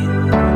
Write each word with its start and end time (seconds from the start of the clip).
you. 0.00 0.53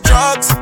drugs. 0.00 0.61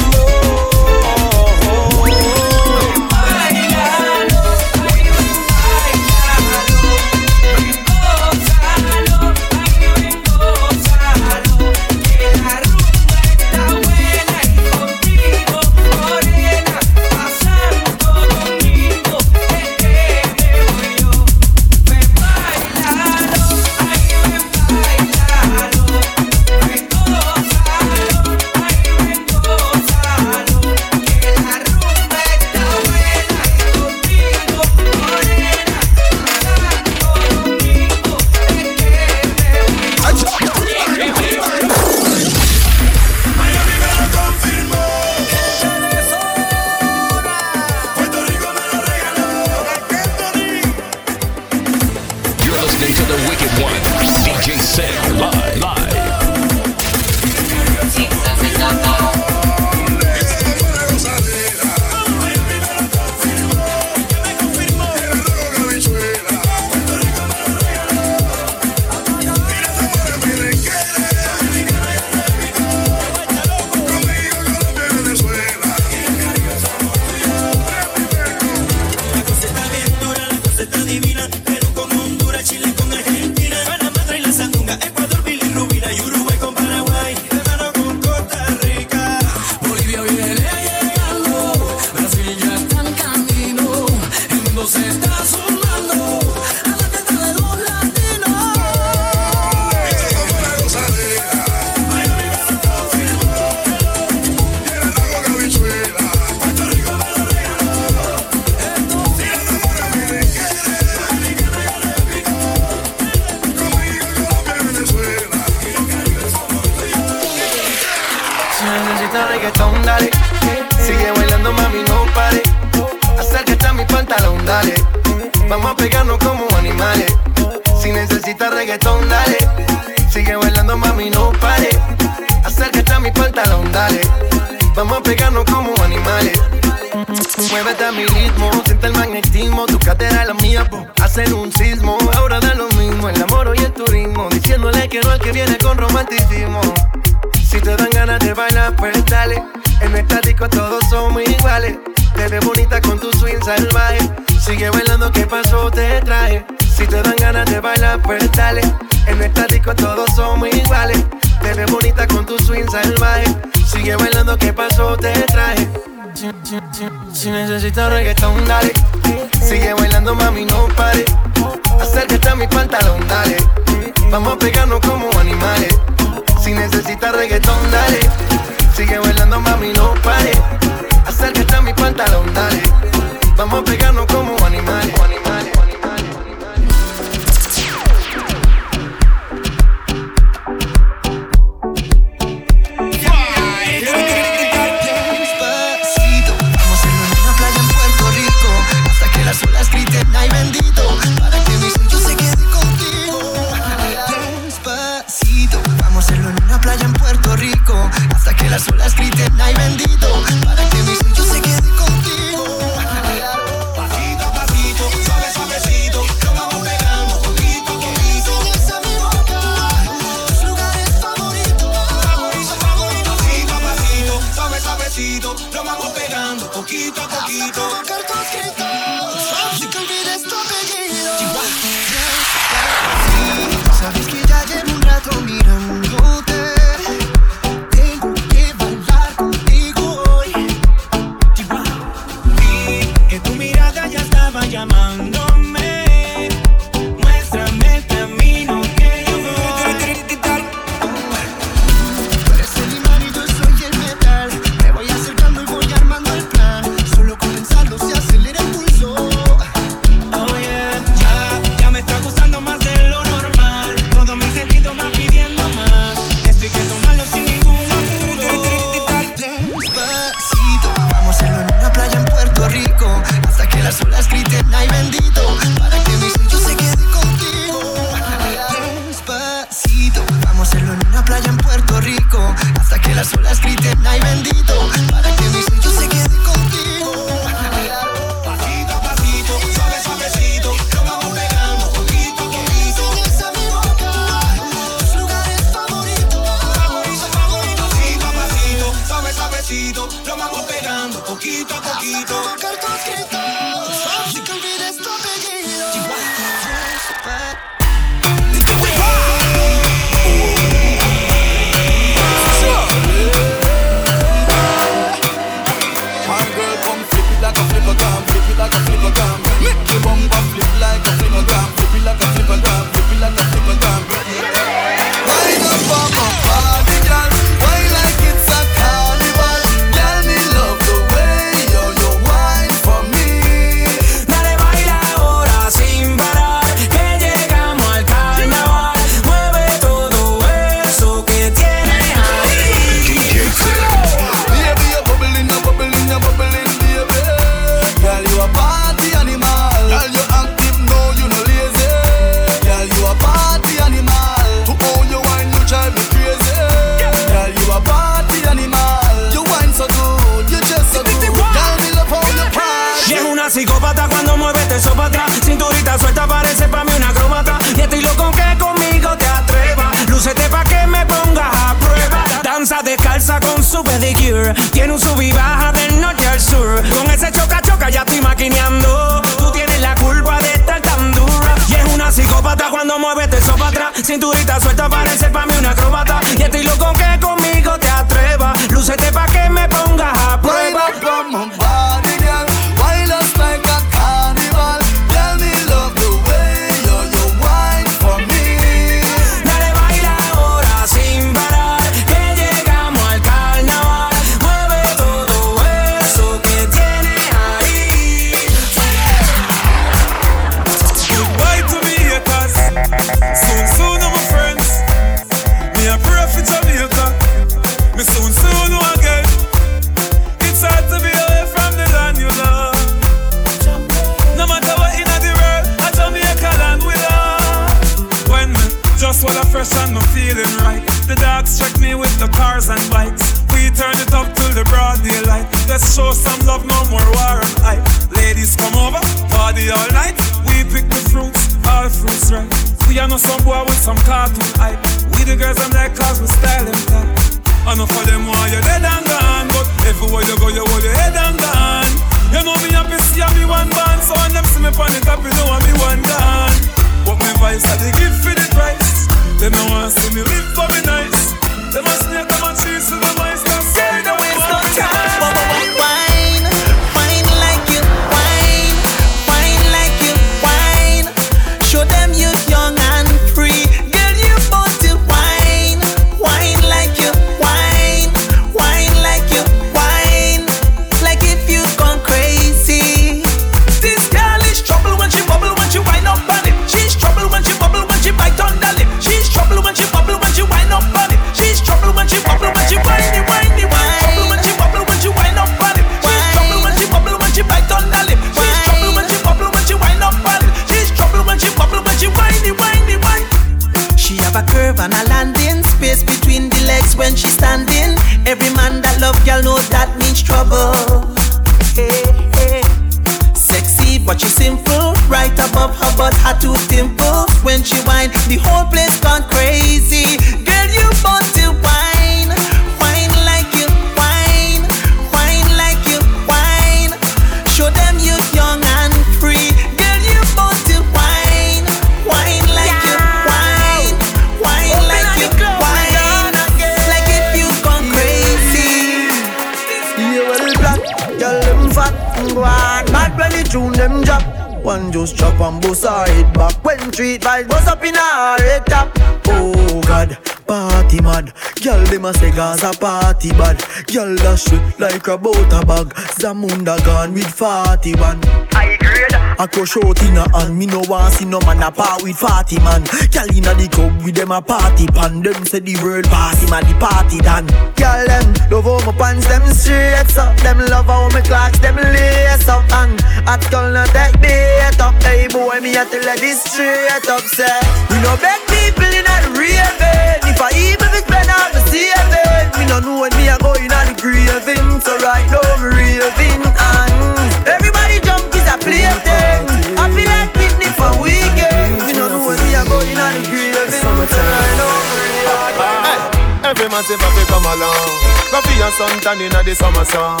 Zamunda 555.98 556.62
gone 556.64 556.92
with 556.92 557.08
41. 557.08 558.00
I 558.36 558.56
grade. 558.60 558.92
I 559.18 559.26
crush 559.26 559.56
out 559.56 559.80
in 559.82 559.96
a 559.96 560.04
hand. 560.12 560.36
Me 560.36 560.44
no 560.44 560.60
want 560.68 560.92
see 560.92 561.06
no 561.06 561.18
man 561.20 561.42
a 561.42 561.50
part 561.50 561.82
with 561.82 561.96
40 561.96 562.36
man. 562.40 562.64
Girl 562.92 563.08
inna 563.16 563.32
the 563.32 563.48
club 563.50 563.82
with 563.82 563.94
them 563.94 564.12
a 564.12 564.20
party 564.20 564.66
pan. 564.66 565.00
Them 565.00 565.24
say 565.24 565.40
the 565.40 565.56
world 565.64 565.86
pass 565.86 566.20
him 566.20 566.36
a 566.36 566.44
the 566.44 566.52
party 566.60 566.98
done. 567.00 567.26
Girl 567.56 567.80
them 567.88 568.12
love 568.28 568.44
how 568.44 568.60
my 568.68 568.76
pants 568.76 569.08
them 569.08 569.24
straight 569.32 569.96
up. 569.96 570.12
Them 570.20 570.38
love 570.52 570.66
how 570.66 570.88
my 570.92 571.00
clocks 571.00 571.38
them 571.38 571.56
lace 571.56 572.28
up. 572.28 572.44
And 572.52 572.76
at 573.08 573.24
not 573.32 573.68
take 573.72 573.96
bait 574.02 574.60
up. 574.60 574.76
Hey 574.84 575.08
boy 575.08 575.40
me 575.40 575.56
a 575.56 575.64
tell 575.64 575.80
her 575.80 575.96
this 575.96 576.20
straight 576.24 576.88
up. 576.92 577.00
Say 577.16 577.24
we 577.72 577.80
no 577.80 577.96
beg 578.04 578.20
people 578.28 578.68
inna 578.68 578.94
the 579.00 579.16
raving. 579.16 580.04
Eh? 580.04 580.05
If 580.16 580.22
I 580.24 580.32
even 580.32 580.72
spend 580.80 581.12
out 581.12 581.28
the 581.36 581.44
saving, 581.52 582.32
me 582.40 582.48
no 582.48 582.56
know 582.64 582.80
when 582.80 582.92
me 582.96 583.04
a 583.12 583.20
go 583.20 583.36
inna 583.36 583.68
the 583.68 583.76
graving. 583.76 584.64
So 584.64 584.72
right 584.80 585.04
now 585.12 585.20
me 585.44 585.76
raving 585.76 586.24
and 586.24 587.28
everybody 587.28 587.84
jump 587.84 588.08
is 588.16 588.24
a 588.24 588.40
play 588.40 588.64
thing. 588.80 589.28
I 589.60 589.68
feel 589.76 589.84
like 589.84 590.16
picnic 590.16 590.56
for 590.56 590.72
weekend. 590.80 591.68
Me 591.68 591.76
no 591.76 591.92
know 591.92 592.08
when 592.08 592.16
me 592.24 592.32
a 592.32 592.48
go 592.48 592.64
inna 592.64 592.96
the 592.96 593.04
graving. 593.12 593.60
So 593.60 593.68
right 593.68 594.34
now 594.40 594.56
me 594.72 594.88
raving. 595.04 596.24
Every 596.24 596.48
massive 596.48 596.80
have 596.80 596.96
to 596.96 597.04
come 597.12 597.28
along. 597.28 597.68
Go 598.08 598.18
for 598.24 598.34
your 598.40 598.52
suntan 598.56 598.96
inna 599.04 599.20
the 599.20 599.36
summer 599.36 599.68
sun. 599.68 600.00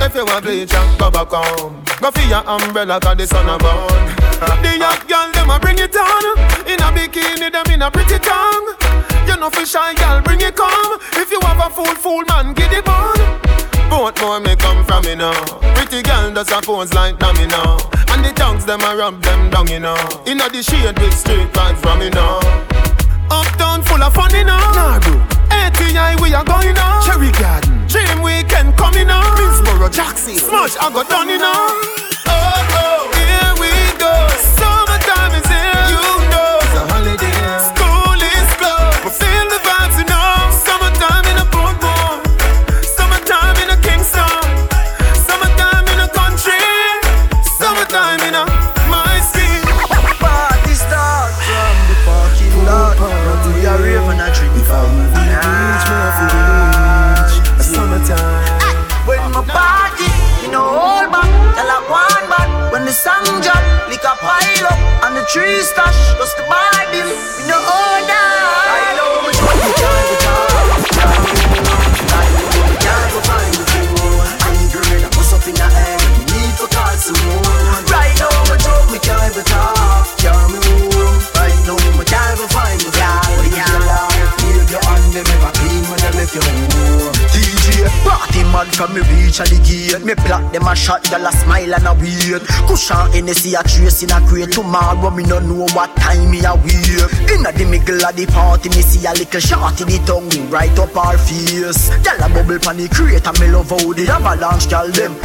If 0.00 0.14
you 0.16 0.24
want 0.24 0.40
bleach, 0.40 0.72
go 0.96 1.10
back 1.12 1.28
home. 1.28 1.84
Go 2.00 2.08
for 2.10 2.24
your 2.32 2.40
umbrella 2.48 2.96
'cause 2.96 3.16
the 3.20 3.26
sun 3.28 3.48
a 3.52 3.60
burn. 3.60 4.08
The 4.64 4.72
young 4.80 5.04
girl 5.04 5.28
them 5.36 5.50
a 5.52 5.60
bring 5.60 5.78
it 5.78 5.94
on. 5.96 6.24
In 6.64 6.80
a 6.80 6.88
bikini, 6.96 7.52
them 7.52 7.68
in 7.68 7.82
a 7.82 7.90
pretty 7.90 8.18
tongue. 8.18 8.72
You 9.34 9.40
know 9.40 9.50
for 9.50 9.66
shy 9.66 9.94
girl, 9.94 10.22
bring 10.22 10.40
it 10.40 10.54
come. 10.54 11.00
If 11.14 11.28
you 11.28 11.40
have 11.42 11.58
a 11.58 11.68
fool, 11.68 11.92
fool 11.98 12.22
man, 12.28 12.54
get 12.54 12.72
it 12.72 12.86
on. 12.86 13.18
Both 13.90 14.20
more 14.20 14.38
me 14.38 14.54
come 14.54 14.84
from 14.84 15.02
me 15.02 15.16
now. 15.16 15.34
Pretty 15.74 16.02
girl 16.02 16.32
does 16.32 16.52
a 16.52 16.60
pose 16.62 16.94
like 16.94 17.18
dummy 17.18 17.46
now. 17.48 17.76
And 18.10 18.24
the 18.24 18.32
tongues 18.32 18.64
them 18.64 18.82
a 18.82 18.94
rub 18.94 19.20
them 19.22 19.50
down 19.50 19.66
you 19.66 19.80
know. 19.80 19.98
Inna 20.24 20.48
the 20.48 20.62
shade 20.62 20.96
with 21.00 21.12
straight 21.12 21.50
vibes 21.50 21.82
from 21.82 21.98
me 21.98 22.10
now. 22.10 22.38
Uptown 23.28 23.82
full 23.82 24.04
of 24.04 24.14
fun 24.14 24.32
you 24.32 24.44
know. 24.44 24.56
Nah, 24.78 25.00
bro. 25.00 25.18
ATI 25.50 26.14
we 26.22 26.32
are 26.32 26.44
going 26.44 26.72
now. 26.72 27.02
Cherry 27.02 27.32
Garden. 27.32 27.88
Dream 27.88 28.22
weekend 28.22 28.76
coming 28.76 29.08
now. 29.08 29.34
Minsboro, 29.34 29.92
Jackson. 29.92 30.36
Smash 30.36 30.76
I 30.76 30.92
got 30.92 31.08
done 31.08 31.28
you 31.28 31.38
know. 31.38 32.03
Tree 65.28 65.60
stash, 65.62 66.14
just 66.18 66.36
the 66.36 66.44
Bible, 66.44 67.10
mad 88.54 88.70
from 88.70 88.94
me 88.94 89.02
reach 89.10 89.42
at 89.42 89.50
the 89.50 89.58
gate. 89.66 89.98
Me 90.06 90.14
block 90.22 90.46
them 90.54 90.70
a 90.70 90.74
shot, 90.78 91.02
gyal 91.02 91.26
a 91.26 91.32
smile 91.34 91.74
and 91.74 91.90
a 91.90 91.92
wait. 91.98 92.42
Cushion 92.70 93.10
Hennessy 93.10 93.58
a 93.58 93.62
trace 93.66 94.06
in 94.06 94.14
a 94.14 94.22
crate. 94.30 94.54
Tomorrow 94.54 95.10
me 95.10 95.26
no 95.26 95.42
know 95.42 95.66
what 95.74 95.90
time 95.98 96.30
me 96.30 96.38
a 96.46 96.54
wait. 96.54 97.02
Inna 97.34 97.50
the 97.50 97.66
middle 97.66 97.98
of 98.06 98.14
the 98.14 98.24
party, 98.30 98.70
me 98.70 98.80
see 98.86 99.02
a 99.02 99.12
little 99.12 99.42
shot 99.42 99.74
in 99.82 99.90
the 99.90 99.98
tongue 100.06 100.30
right 100.48 100.78
up 100.78 100.94
our 100.94 101.18
face. 101.18 101.90
Gyal 102.06 102.22
a 102.22 102.26
bubble 102.30 102.62
pon 102.62 102.78
the 102.78 102.86
crate 102.94 103.26
and 103.26 103.38
me 103.42 103.50
love 103.50 103.74
how 103.74 103.92
the 103.92 104.06
avalanche 104.06 104.70
gyal 104.70 104.88
them 104.94 105.18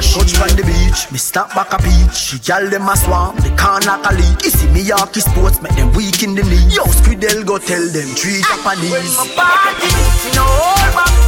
she 0.00 0.14
touch 0.14 0.38
pon 0.38 0.54
the 0.54 0.62
beach. 0.62 1.10
Me 1.10 1.18
stop 1.18 1.50
back 1.58 1.74
a 1.74 1.78
peach. 1.82 2.38
Gyal 2.46 2.70
them 2.70 2.86
a 2.86 2.94
swam, 2.94 3.34
the 3.42 3.50
like 3.50 4.06
a 4.06 4.12
leak. 4.14 4.38
You 4.46 4.54
see 4.54 4.70
me 4.70 4.86
Yorkie 4.86 5.26
sports, 5.26 5.60
make 5.60 5.74
them 5.74 5.90
weak 5.98 6.22
in 6.22 6.34
the 6.34 6.46
knee. 6.46 6.70
Yo, 6.70 6.86
Squidel 6.86 7.44
go 7.44 7.58
tell 7.58 7.82
them 7.90 8.08
three 8.14 8.40
Japanese. 8.46 9.18
When 9.18 9.34
my 9.34 9.34
party, 9.34 9.90
me 10.22 10.30
no 10.38 10.46
hold 10.46 10.94
back. 10.94 11.27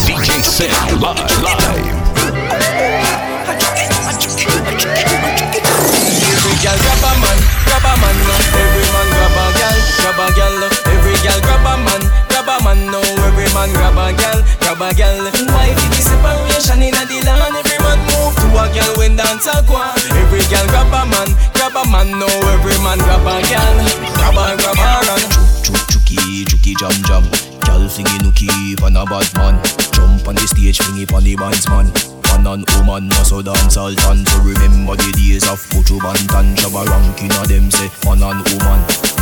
set 0.51 0.67
live. 0.99 0.99
live. 0.99 1.95
Every 6.27 6.55
girl 6.59 6.75
grab 6.75 7.07
a 7.07 7.11
man, 7.23 7.39
grab 7.63 7.87
a 7.87 7.93
man, 8.03 8.17
every 8.59 8.83
man 8.91 9.07
grab 9.15 9.39
a 9.39 9.45
girl, 9.55 9.79
grab 10.03 10.19
a 10.19 10.27
girl. 10.35 10.59
Every 10.91 11.15
girl 11.23 11.39
grab 11.39 11.63
a 11.63 11.73
man, 11.79 12.03
grab 12.27 12.51
a 12.51 12.55
man, 12.67 12.79
no, 12.91 12.99
every 13.31 13.47
man 13.55 13.71
grab 13.71 13.95
a 13.95 14.11
girl, 14.11 14.43
grab 14.59 14.83
a 14.83 14.91
girl. 14.91 15.23
Why 15.55 15.71
the 15.71 15.99
separation 16.03 16.83
in 16.83 16.99
the 16.99 17.17
land? 17.23 17.55
Every 17.55 17.79
man 17.79 17.99
move 18.11 18.35
to 18.35 18.47
a 18.59 18.67
girl 18.75 18.91
when 18.99 19.15
dance 19.15 19.47
a. 19.47 19.63
Every 19.63 20.43
girl 20.51 20.67
grab 20.67 20.91
a 20.91 21.07
man, 21.07 21.31
grab 21.55 21.79
a 21.79 21.87
man, 21.87 22.11
no, 22.19 22.27
every 22.51 22.75
man 22.83 22.99
grab 22.99 23.23
a 23.23 23.39
girl, 23.47 23.77
grab 24.19 24.35
a 24.35 24.59
grab 24.59 24.83
a 24.83 24.99
run. 25.07 25.23
Chuki 25.63 26.43
chuki 26.43 26.75
jam 26.75 26.91
jam. 27.07 27.50
Girl 27.81 27.89
flingy 27.89 28.17
nookie 28.19 28.83
on 28.83 28.95
a 28.95 29.03
bad 29.05 29.25
man. 29.37 29.59
Jump 29.91 30.27
on 30.27 30.35
the 30.35 30.45
stage, 30.45 30.77
bring 30.77 31.01
it 31.01 31.11
on 31.13 31.23
the 31.23 31.35
bands 31.35 31.67
man. 31.67 31.89
Man 32.29 32.45
and 32.45 32.69
woman, 32.77 33.09
no 33.09 33.23
so 33.23 33.41
dance 33.41 33.75
all 33.75 33.93
tan. 33.95 34.23
So 34.23 34.37
remember 34.37 34.95
the 34.95 35.11
days 35.17 35.49
of 35.49 35.57
Buju 35.73 35.97
Banton, 35.97 36.55
Shabba 36.57 36.85
ranking 36.85 37.31
of 37.31 37.47
them 37.47 37.71
say 37.71 37.89
man 38.05 38.21
and 38.21 38.47
woman. 38.49 39.20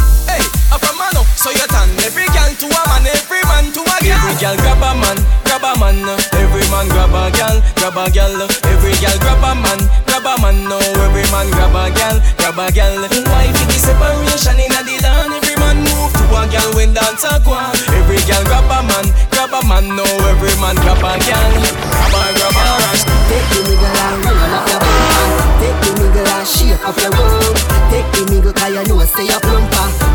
Hey, 1.10 1.17
up 1.17 1.26
man 1.26 1.26
up, 1.26 1.28
so 1.34 1.50
you 1.50 1.65
turn 1.74 1.89
every 2.06 2.28
girl 2.30 2.54
to 2.54 2.67
a 2.69 2.82
man, 2.86 3.06
every 3.10 3.41
man 3.50 3.74
to 3.74 3.82
a 3.82 3.98
girl. 3.98 4.13
Every 4.13 4.36
girl 4.38 4.56
grab 4.62 4.78
a 4.78 4.93
man, 4.93 5.17
grab 5.41 5.65
a 5.65 5.74
man. 5.80 6.06
Every 6.38 6.62
man 6.69 6.86
grab 6.89 7.10
a 7.10 7.34
girl, 7.34 7.58
grab 7.82 7.98
a 7.98 8.06
girl. 8.13 8.45
Every 8.69 8.93
girl 9.02 9.17
grab 9.17 9.41
a 9.41 9.52
man, 9.58 9.80
grab 10.06 10.26
a 10.30 10.34
man. 10.41 10.69
Now 10.69 10.78
every 11.02 11.26
man 11.34 11.50
grab 11.50 11.74
a 11.74 11.89
girl, 11.89 12.17
grab 12.38 12.60
a 12.62 12.65
girl. 12.69 13.10
Why 13.26 13.50
for 13.58 13.65
the 13.65 13.78
separation 13.82 14.62
in 14.62 14.69
the 14.69 14.95
land? 15.02 15.34
Every 15.34 15.56
man 15.58 15.82
move 15.82 16.13
to 16.13 16.26
a 16.30 16.45
girl 16.45 16.69
when 16.78 16.93
dance 16.93 17.26
a 17.26 17.41
go. 17.41 17.58
Every 17.89 18.22
girl 18.30 18.43
grab 18.45 18.69
a 18.69 18.80
man, 18.86 19.06
grab 19.34 19.54
a 19.58 19.65
man. 19.65 19.89
Now 19.98 20.30
every 20.30 20.54
man 20.62 20.78
grab 20.78 21.02
a 21.02 21.17
girl, 21.17 21.54
grab 21.58 22.13
a 22.13 22.22
grab 22.38 22.54
a 22.54 22.63
run. 22.69 22.98
Take 23.30 23.50
the 23.50 23.60
nigga 23.65 23.89
and 23.89 24.26
roll 24.30 24.54
up 24.54 24.65
your 24.69 24.78
bumper. 24.78 25.26
Take 25.58 25.80
the 25.82 25.89
nigga 25.98 26.22
and 26.38 26.45
shake 26.45 26.84
up 26.86 26.98
your 27.02 27.12
road. 27.17 27.58
Take 27.89 28.10
the 28.13 28.22
nigga 28.30 28.52
'cause 28.54 28.69
you 28.69 28.84
know 28.86 29.02
say 29.06 29.26
you 29.26 29.39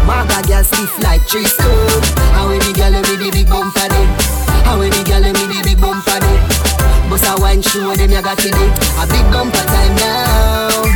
plumper. 0.05 0.27
Maga 0.27 0.47
girl 0.47 0.64
stiff 0.64 0.99
like 1.03 1.27
tree 1.27 1.45
stone. 1.45 2.03
How 2.33 2.49
we 2.49 2.59
the 2.59 2.73
girl 2.73 2.93
with 2.93 3.19
the 3.19 3.31
big 3.31 3.49
bumper 3.49 3.88
then? 3.88 4.09
How 4.64 4.79
we 4.79 4.88
the 4.90 5.03
girl 5.05 5.23
with 5.23 5.37
the 5.37 5.62
big 5.64 5.81
bumper 5.81 6.21
then? 6.21 7.11
Bust 7.11 7.25
a 7.27 7.40
wine 7.40 7.62
show 7.62 7.95
them 7.95 8.11
you 8.11 8.23
got 8.23 8.45
it. 8.45 8.55
A 8.55 9.07
big 9.07 9.27
bumper 9.33 9.64
time 9.67 9.95
now. 9.97 10.94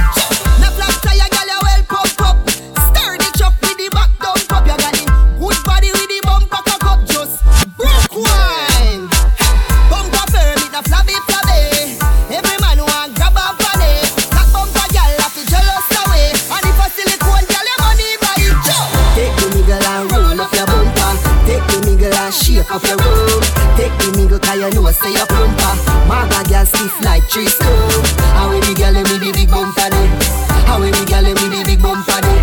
Up 22.71 22.83
your 22.85 22.97
room. 22.97 23.43
Take 23.77 23.95
the 23.99 24.07
nigga 24.17 24.39
'cause 24.41 24.57
you 24.57 24.71
know 24.71 24.91
say 24.93 25.13
you 25.13 25.27
plumper. 25.27 25.75
Maga 26.09 26.41
girl 26.49 26.67
stiff 26.67 26.95
like 27.03 27.29
tree 27.29 27.49
stone. 27.49 28.05
How 28.35 28.51
we 28.51 28.61
the 28.61 28.75
girl 28.75 28.95
with 28.95 29.21
the 29.21 29.33
big 29.33 29.51
bumper 29.51 29.89
then? 29.91 30.11
How 30.67 30.81
we 30.81 30.91
the 30.91 31.05
girl 31.05 31.25
with 31.25 31.39
the 31.39 31.63
big 31.65 31.81
bumper 31.83 32.21
then? 32.21 32.43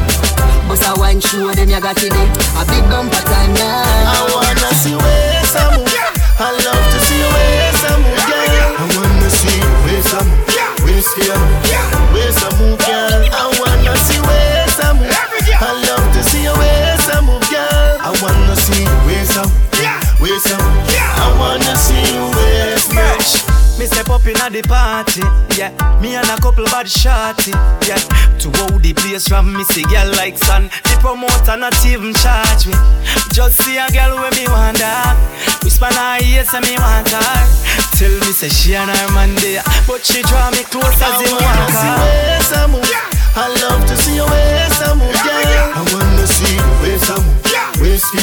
Bust 0.67 0.83
a 0.88 0.99
wine 0.99 1.21
show 1.21 1.51
them 1.53 1.69
you 1.69 1.79
got 1.79 2.01
it. 2.01 2.13
A 2.13 2.65
big 2.65 2.89
bumper 2.89 3.21
time 3.29 3.53
now. 3.53 3.94
Step 24.45 24.53
inna 24.53 24.62
the 24.62 24.67
party, 24.67 25.21
yeah. 25.58 25.71
Me 26.01 26.15
and 26.15 26.27
a 26.29 26.38
couple 26.41 26.65
bad 26.65 26.88
shorty, 26.88 27.51
yeah. 27.88 27.97
To 28.39 28.51
hold 28.60 28.84
the 28.84 28.93
place 28.93 29.27
from 29.27 29.53
me 29.53 29.63
see 29.65 29.84
girl 29.84 30.12
like 30.17 30.38
sun. 30.38 30.69
The 30.84 30.97
promoter 31.01 31.58
not 31.58 31.73
even 31.86 32.13
charge 32.13 32.67
me. 32.67 32.73
Just 33.34 33.62
see 33.63 33.77
a 33.77 33.88
girl 33.91 34.21
when 34.21 34.34
me 34.36 34.45
want 34.47 34.79
her. 34.79 35.15
Whisper 35.63 35.88
in 35.88 35.97
her 35.97 36.17
ear 36.23 36.43
say 36.45 36.62
me 36.62 36.75
want 36.77 37.10
her. 37.10 37.36
Tell 37.97 38.12
me 38.12 38.31
say 38.34 38.49
she 38.49 38.75
and 38.75 38.89
her 38.89 39.08
man 39.13 39.34
there, 39.36 39.63
but 39.88 40.03
she 40.05 40.21
draw 40.23 40.51
me 40.51 40.63
close 40.67 40.99
as 41.01 41.21
him 41.21 41.34
I 41.34 41.41
want 41.41 41.45
wanna 41.45 41.71
see 41.71 41.89
her. 41.89 42.03
where 42.03 42.41
some 42.41 42.71
move. 42.71 42.91
I 43.36 43.51
love 43.67 43.84
to 43.88 43.95
see 43.97 44.19
where 44.19 44.69
some 44.71 44.99
move, 44.99 45.15
girl. 45.23 45.73
I 45.75 45.81
wanna 45.91 46.27
see 46.27 46.58
where 46.81 46.99
some 46.99 47.23
move. 47.23 47.41
Where 47.81 47.97
some 47.99 48.21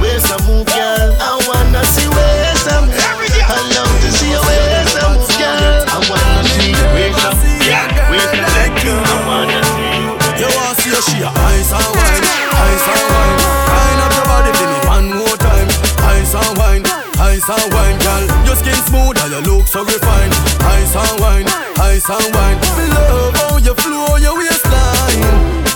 Where 0.00 0.20
some 0.20 0.42
move, 0.46 0.66
girl. 0.66 1.10
I 1.20 1.38
wanna 1.46 1.84
see 1.84 2.08
where 2.08 2.54
some 2.56 2.86
move. 2.86 2.98
I 2.98 3.58
love 3.74 3.94
to 4.02 4.10
see 4.18 4.34
where 4.34 4.70
some 4.70 4.75
ice 22.08 22.24
and 22.24 22.34
wine. 22.34 22.58
Love 22.90 23.34
how 23.36 23.56
you 23.58 23.74
flow 23.74 24.16
your 24.16 24.36
waistline. 24.36 25.22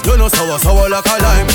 You 0.05 0.16
know 0.16 0.29
sour 0.29 0.59
sour 0.59 0.88
like 0.88 1.07
a 1.07 1.23
lime. 1.23 1.50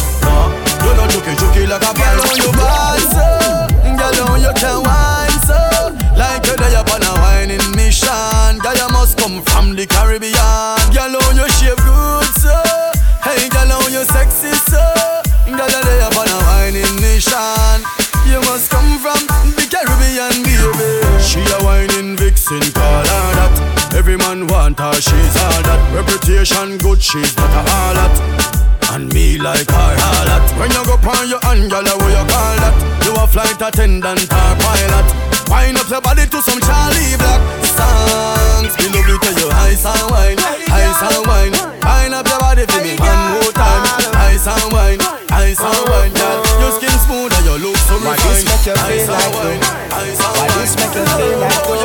Reputation 26.45 26.77
good, 26.77 27.01
she's 27.01 27.35
not 27.37 27.49
a 27.49 27.61
harlot. 27.65 28.93
And 28.93 29.09
me 29.17 29.39
like 29.41 29.65
her 29.65 29.93
harlot. 29.97 30.45
When 30.61 30.69
you 30.69 30.85
go 30.85 30.93
on 30.93 31.25
your 31.25 31.41
girl, 31.41 31.81
what 31.97 32.05
you 32.13 32.21
call 32.29 32.55
that? 32.61 32.75
You 33.01 33.17
a 33.17 33.25
flight 33.25 33.57
attendant 33.57 34.29
or 34.29 34.53
pilot. 34.61 35.07
Wind 35.49 35.81
up 35.81 35.89
your 35.89 36.05
body 36.05 36.29
to 36.29 36.37
some 36.45 36.61
Charly 36.61 37.17
Black 37.17 37.41
songs. 37.65 38.77
Me 38.77 38.93
love 38.93 39.09
you 39.09 39.17
till 39.25 39.33
you 39.41 39.49
ice 39.65 39.89
and 39.89 40.05
wine, 40.13 40.37
ice 40.69 41.01
and 41.01 41.25
wine. 41.25 41.53
Wind 41.81 42.13
up 42.13 42.29
your 42.29 42.37
body 42.37 42.69
for 42.69 42.77
me 42.77 42.93
one 42.93 43.41
more 43.41 43.49
time. 43.49 43.81
Ice 44.29 44.45
and 44.45 44.69
wine, 44.69 45.01
ice 45.33 45.57
and 45.57 45.81
wine, 45.89 46.13
girl. 46.13 46.45
Your 46.61 46.71
skin 46.77 46.93
smooth 47.09 47.33
and 47.33 47.45
your 47.49 47.57
look 47.57 47.77
so 47.89 47.97
Why 48.05 48.13
refined. 48.13 48.21
this 48.21 48.45
make 48.45 48.65
you 48.69 48.77
feel 48.85 49.01
and 49.01 49.17
like 49.17 49.33
wine, 49.33 49.61
though? 49.65 49.97
ice 49.97 50.21
and 50.21 50.33
Why 50.37 50.45
this 50.61 50.73
make 50.77 50.93
you 50.93 51.05
feel 51.09 51.41
like 51.41 51.84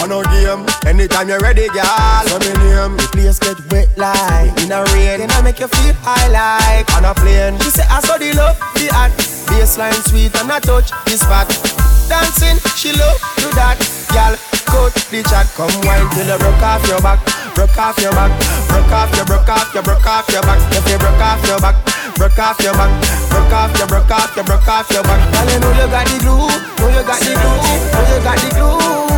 Oh, 0.00 0.08
on 0.08 0.12
a 0.12 0.18
game. 0.32 0.64
Anytime 0.86 1.28
you're 1.28 1.40
ready, 1.40 1.68
girl. 1.68 2.24
So 2.24 2.38
me 2.40 2.52
name. 2.56 2.96
The 2.96 3.08
place 3.12 3.38
get 3.38 3.60
wet 3.68 3.88
like 3.96 4.56
in 4.64 4.72
a 4.72 4.84
rain. 4.96 5.20
Then 5.20 5.30
I 5.30 5.42
make 5.42 5.60
you 5.60 5.68
feel 5.68 5.94
high 6.00 6.28
like 6.32 6.88
on 6.96 7.04
a 7.04 7.12
plane. 7.12 7.58
She 7.60 7.70
say 7.70 7.84
I 7.88 8.00
saw 8.00 8.16
the 8.16 8.32
love, 8.32 8.56
the 8.80 8.88
hot. 8.92 9.12
Baseline 9.50 9.98
sweet 10.08 10.32
and 10.40 10.50
I 10.50 10.60
touch 10.60 10.92
is 11.12 11.22
fat. 11.24 11.48
Dancing, 12.08 12.58
she 12.74 12.96
love 12.96 13.18
do 13.38 13.50
that. 13.54 13.76
Girl, 14.10 14.34
cut 14.66 14.94
the 15.12 15.20
chat. 15.28 15.46
Come 15.54 15.74
wine 15.84 16.08
till 16.16 16.26
you 16.26 16.38
broke 16.38 16.64
off 16.64 16.82
your 16.88 17.00
back. 17.04 17.20
Broke 17.54 17.76
off 17.76 17.98
your 18.00 18.14
back. 18.16 18.32
Broke 18.70 18.92
off 18.94 19.10
your, 19.14 19.26
broke 19.26 19.48
off 19.50 19.68
your, 19.74 19.84
broke 19.84 20.06
off 20.06 20.26
your 20.32 20.42
back. 20.42 20.60
If 20.72 20.86
you 20.88 20.98
broke 20.98 21.20
off 21.20 21.44
your 21.44 21.60
back. 21.60 21.76
Broke 22.16 22.38
off 22.38 22.60
your 22.62 22.74
back. 22.74 22.90
Broke 23.28 23.52
off 23.52 23.72
your, 23.76 23.86
broke 23.86 24.10
off 24.10 24.32
your, 24.36 24.44
broke 24.44 24.68
off 24.68 24.88
your 24.90 25.02
back. 25.04 25.20
Girl, 25.32 25.48
you 25.50 25.58
know 25.60 25.72
you 25.76 25.86
got 25.92 26.06
the 26.08 26.16
glue. 26.24 26.48
Know 26.80 26.88
you 26.88 27.04
got 27.04 27.20
the 27.20 27.32
glue. 27.36 27.58
Know 27.92 28.02
you 28.08 28.18
got 28.24 28.38
the 28.38 28.48
glue. 28.54 29.09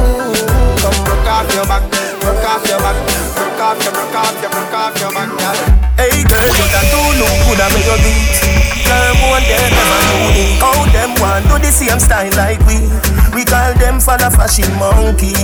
Off 1.42 1.54
your 1.58 1.66
back. 1.66 1.82
Broke 2.22 2.46
off 2.46 2.62
your 2.70 2.78
back. 2.78 2.94
Broke 3.34 3.58
off 3.58 3.82
your, 3.82 3.90
broke 3.90 4.14
off 4.14 4.30
your, 4.38 4.50
broke 4.54 4.74
off 4.78 4.94
your 5.02 5.10
back, 5.10 5.26
girl. 5.26 5.58
Hey 5.98 6.22
girl, 6.22 6.48
you 6.54 6.66
that 6.70 6.86
do 6.86 7.02
look 7.18 7.34
good 7.50 7.58
and 7.58 7.72
make 7.74 7.82
you 7.82 7.98
beat 8.00 8.38
Girl, 8.86 9.14
want 9.26 9.44
them 9.44 9.70
never 9.74 10.00
know 10.06 10.32
it 10.32 10.56
How 10.62 10.78
them 10.88 11.12
want 11.20 11.44
do 11.50 11.58
the 11.60 11.70
same 11.70 12.00
style 12.00 12.32
like 12.32 12.58
we 12.64 12.88
We 13.36 13.44
call 13.44 13.74
them 13.76 14.00
for 14.00 14.16
the 14.16 14.30
fashion 14.32 14.70
monkey 14.80 15.36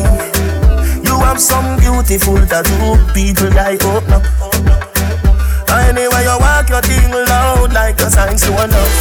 You 1.04 1.18
have 1.20 1.40
some 1.40 1.76
beautiful 1.78 2.38
tattoo. 2.46 2.96
People 3.12 3.50
like 3.58 3.82
oh, 3.82 3.98
open 3.98 4.14
up. 4.14 4.22
Anyway, 5.68 6.22
you 6.24 6.36
walk 6.38 6.68
your 6.70 6.82
thing 6.82 7.10
loud 7.10 7.72
like 7.72 7.98
a 8.00 8.10
sign 8.10 8.36
to 8.36 8.52
enough. 8.64 8.94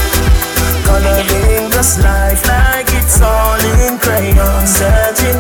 Coloring 0.86 1.70
this 1.70 2.00
life 2.04 2.46
like 2.48 2.88
it's 2.90 3.22
all 3.22 3.60
in 3.86 3.98
crayon. 4.00 4.66
Searching, 4.68 5.40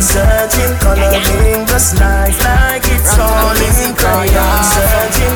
Searching, 0.00 0.74
coloring 0.80 1.66
this 1.66 1.92
life 2.00 2.38
like 2.42 2.82
it's 2.88 3.18
all 3.18 3.52
in 3.52 3.94
crayon. 3.94 4.64
Searching, 4.64 5.34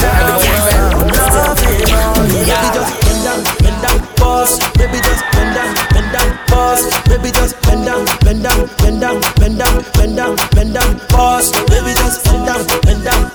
now 0.00 0.28
love 0.28 0.44
in 0.44 1.92
all. 1.92 2.22
Baby, 2.52 2.68
just 2.74 2.94
bend 3.00 3.24
down, 3.24 3.44
bend 3.58 3.82
down, 3.82 3.98
pause. 4.16 4.58
Baby, 4.74 5.00
just 5.00 5.24
bend 5.32 5.54
down, 5.54 5.74
bend 5.92 6.12
down, 6.12 6.38
pause. 6.48 6.84
Baby, 7.08 7.30
just 7.32 7.60
bend 7.62 7.86
down, 7.86 8.04
bend 8.20 8.42
down, 8.42 8.68
bend 8.78 9.00
down, 9.00 9.20
bend 9.36 9.58
down, 9.58 9.84
bend 9.94 10.16
down, 10.16 10.36
bend 10.54 10.74
down, 10.74 10.98
pause. 11.08 11.50
Baby, 11.68 11.94
just 11.94 12.24
bend 12.24 12.46
down, 12.46 12.66
bend 12.82 13.04
down, 13.04 13.30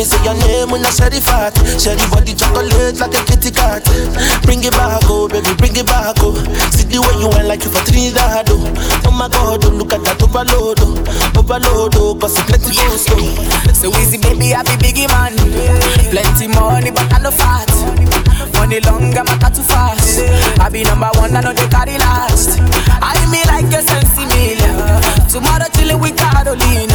me 0.00 0.04
say 0.08 0.24
your 0.24 0.32
name 0.48 0.70
when 0.72 0.80
I 0.80 0.88
share 0.88 1.12
the 1.12 1.20
fat. 1.20 1.52
Share 1.76 1.92
the 1.92 2.08
body 2.08 2.32
chocolate 2.32 2.96
like 2.96 3.12
a 3.12 3.20
kitty 3.28 3.52
cat. 3.52 3.84
Bring 4.48 4.64
it 4.64 4.72
back, 4.72 5.04
oh 5.12 5.28
baby, 5.28 5.52
bring 5.60 5.76
it 5.76 5.84
back, 5.84 6.16
oh. 6.24 6.32
See 6.72 6.88
the 6.88 7.04
way 7.04 7.20
you 7.20 7.28
want 7.28 7.44
like 7.44 7.60
you 7.60 7.68
for 7.68 7.84
Trinidad, 7.84 8.48
oh. 8.48 8.64
Oh 9.04 9.12
my 9.12 9.28
God, 9.28 9.60
oh 9.60 9.76
look 9.76 9.92
at 9.92 10.00
that 10.08 10.16
overload, 10.24 10.80
oh. 10.80 10.96
Overload, 11.36 11.92
oh, 12.00 12.16
cause 12.16 12.32
it's 12.32 12.48
plenty 12.48 12.72
goes, 12.72 13.04
oh. 13.12 13.28
So 13.76 13.92
easy, 14.00 14.16
baby, 14.16 14.56
I 14.56 14.64
be 14.64 14.72
biggie 14.80 15.08
man. 15.12 15.36
Plenty 16.08 16.48
money, 16.48 16.88
but 16.90 17.12
I 17.12 17.20
no 17.20 17.28
fat. 17.30 17.68
Money 18.56 18.80
long, 18.80 19.12
I'm 19.12 19.28
not 19.28 19.52
too 19.52 19.60
fast. 19.68 20.24
I 20.56 20.72
be 20.72 20.80
number 20.88 21.12
one, 21.20 21.36
I 21.36 21.44
know 21.44 21.52
they 21.52 21.68
carry 21.68 22.00
last. 22.00 22.56
I 23.04 23.12
me 23.28 23.44
like 23.52 23.68
a 23.68 23.84
sense 23.84 24.16
million. 24.16 24.80
Tomorrow 25.28 25.68
chillin' 25.76 26.00
with 26.00 26.16
Carolina. 26.16 26.89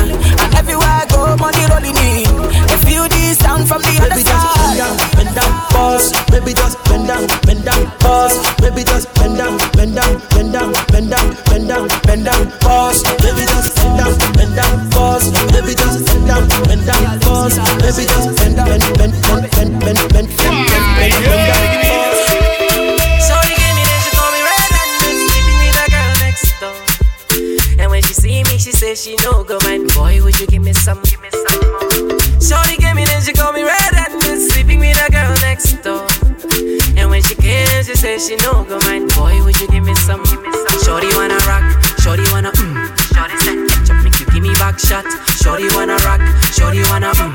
From 3.75 3.91
the 3.91 3.99
other 3.99 4.15
Baby, 4.15 4.23
just 4.23 4.55
bend 4.55 4.77
down, 4.77 4.95
bend 5.15 5.35
down, 5.35 5.51
pause. 5.71 6.07
Baby, 6.31 6.53
just 6.53 6.77
bend 6.85 7.07
down, 7.07 7.27
bend 7.43 7.63
down, 7.65 7.83
pause. 7.99 8.35
Baby, 8.63 8.83
just 8.83 9.13
bend 9.15 9.35
down, 9.37 9.57
bend 9.75 9.95
down, 9.95 10.13
bend 10.31 10.51
down, 10.53 10.71
bend 10.91 11.09
down, 11.11 11.27
bend 11.45 11.67
down, 11.67 11.87
bend 12.07 12.23
down, 12.23 12.43
pause. 12.63 13.03
Baby, 13.19 13.43
just 13.43 13.75
bend 13.75 13.97
down, 13.99 14.15
bend 14.33 14.55
down, 14.55 14.89
pause. 14.91 15.27
Baby, 15.51 15.75
just 15.75 16.05
bend 16.07 16.27
down, 16.27 16.47
bend 16.47 16.85
down, 16.87 17.19
pause. 17.19 17.59
Baby, 17.83 18.07
just 18.07 18.31
bend, 18.39 18.55
bend, 18.55 18.83
bend, 18.95 19.13
bend, 19.23 19.43
bend, 19.51 19.71
bend, 19.83 19.99
bend, 20.07 20.31
bend, 20.31 20.55
bend, 20.55 20.87
bend, 20.95 21.13
bend 21.19 21.43
down, 21.51 21.67
pause. 21.83 22.21
Shorty 23.27 23.53
gave 23.59 23.75
me 23.75 23.83
then 23.83 23.99
she 24.07 24.11
call 24.15 24.31
me 24.31 24.39
red 24.39 24.71
and 24.71 24.91
then 25.03 25.15
sleeping 25.27 25.59
with 25.59 25.83
a 25.83 25.87
girl 25.91 26.13
next 26.23 26.47
door. 26.63 26.79
And 27.83 27.91
when 27.91 28.01
she 28.07 28.13
see 28.13 28.39
me, 28.47 28.55
she 28.55 28.71
say 28.71 28.95
she 28.95 29.15
no 29.23 29.43
go 29.43 29.59
mind. 29.67 29.91
Boy, 29.93 30.23
would 30.23 30.39
you 30.39 30.47
give 30.47 30.63
me 30.63 30.71
some, 30.71 31.03
she 37.85 37.93
say 37.93 38.17
she 38.17 38.35
no 38.37 38.63
go 38.63 38.79
mind. 38.89 39.13
Boy, 39.13 39.41
would 39.43 39.59
you 39.61 39.67
give 39.67 39.83
me 39.83 39.93
some, 39.93 40.23
give 40.23 40.41
me 40.41 40.51
some? 40.51 40.81
Shorty 40.81 41.07
wanna 41.15 41.37
rock, 41.45 41.63
shorty 42.01 42.25
wanna 42.31 42.51
mm. 42.51 42.73
Shorty 43.13 43.37
said, 43.45 43.61
ketchup 43.69 44.03
make 44.03 44.19
you 44.19 44.25
give 44.25 44.41
me 44.41 44.53
back 44.55 44.79
shot. 44.79 45.05
Shorty 45.37 45.69
wanna 45.75 45.95
rock, 46.01 46.21
shorty 46.51 46.81
wanna 46.89 47.13
mm. 47.13 47.33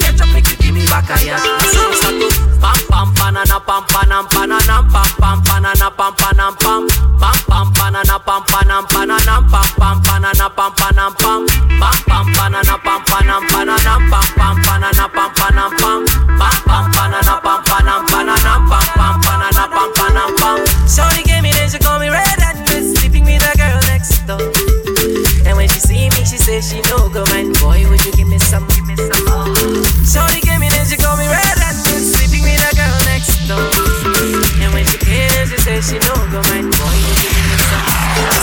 Ketchup 0.00 0.30
make 0.32 0.48
you 0.48 0.56
give 0.62 0.74
me 0.74 0.86
back 0.86 1.10
a 1.10 1.18
yacht. 1.26 1.42
So 1.74 1.82
to 2.22 2.28
pam 2.62 2.78
pam 2.86 3.08
banana 3.14 3.58
pam 3.58 3.82
panam 3.90 4.24
pananam 4.30 4.86
pam 4.94 5.10
pam 5.18 5.42
banana 5.42 5.90
pam 5.90 6.12
panam 6.14 6.54
pam 6.62 6.86
pam 7.18 7.36
pam 7.50 7.66
banana 7.74 8.18
pam 8.18 8.42
panam 8.46 8.84
pananam 8.86 9.42
pam 9.50 9.66
pam 9.78 9.96
banana 10.06 10.48
pam 10.54 10.70
panam 10.78 11.12
pam 11.18 11.46
pam 11.82 11.96
pam 12.06 12.26
banana 12.36 12.78
pam 12.78 13.00
panam 13.10 13.42
pananam 13.50 14.00
pam 14.10 14.26
pam 14.38 14.54
banana 14.66 15.06
pam 15.14 15.30
panam 15.34 15.70
pam 15.78 16.06
pam 16.38 16.54
pam 16.66 16.84
banana 16.94 17.34
pam 17.42 17.62
panam 17.64 18.00
pananam 18.06 18.60
pam 18.70 18.86
pam 18.96 19.27
pam. 20.38 20.62
Shorty 20.88 21.22
gave 21.26 21.42
me 21.42 21.52
then 21.52 21.68
she 21.68 21.78
call 21.78 21.98
me 21.98 22.08
red 22.08 22.38
and 22.42 22.58
miss 22.70 22.94
sleeping 22.98 23.24
with 23.24 23.42
a 23.42 23.52
girl 23.58 23.78
next 23.90 24.24
door. 24.26 24.40
And 25.46 25.56
when 25.56 25.68
she 25.68 25.80
see 25.80 26.08
me, 26.14 26.22
she 26.24 26.38
say 26.38 26.60
she 26.60 26.80
no 26.90 27.08
go 27.10 27.24
mind. 27.34 27.58
Boy, 27.60 27.84
would 27.90 28.02
you 28.04 28.12
give 28.12 28.28
me 28.28 28.38
some, 28.38 28.66
give 28.74 28.86
me 28.86 28.96
some 28.96 29.24
more? 29.26 29.50
Shorty 30.06 30.40
gave 30.40 30.60
me 30.60 30.68
then 30.70 30.86
she 30.86 30.96
call 30.96 31.16
me 31.18 31.26
red 31.26 31.58
and 31.58 31.76
miss 31.90 32.14
sleeping 32.16 32.42
with 32.46 32.62
a 32.62 32.72
girl 32.74 32.98
next 33.10 33.36
door. 33.50 33.62
And 34.62 34.70
when 34.72 34.86
she 34.86 34.98
came, 34.98 35.46
she 35.50 35.58
say 35.58 35.78
she 35.82 35.96
no 35.98 36.14
go 36.32 36.40
mind. 36.50 36.70
Boy, 36.72 36.96
would 36.96 37.18
you 37.22 37.30
give 37.34 37.46
me 37.50 37.58
some? 37.68 37.86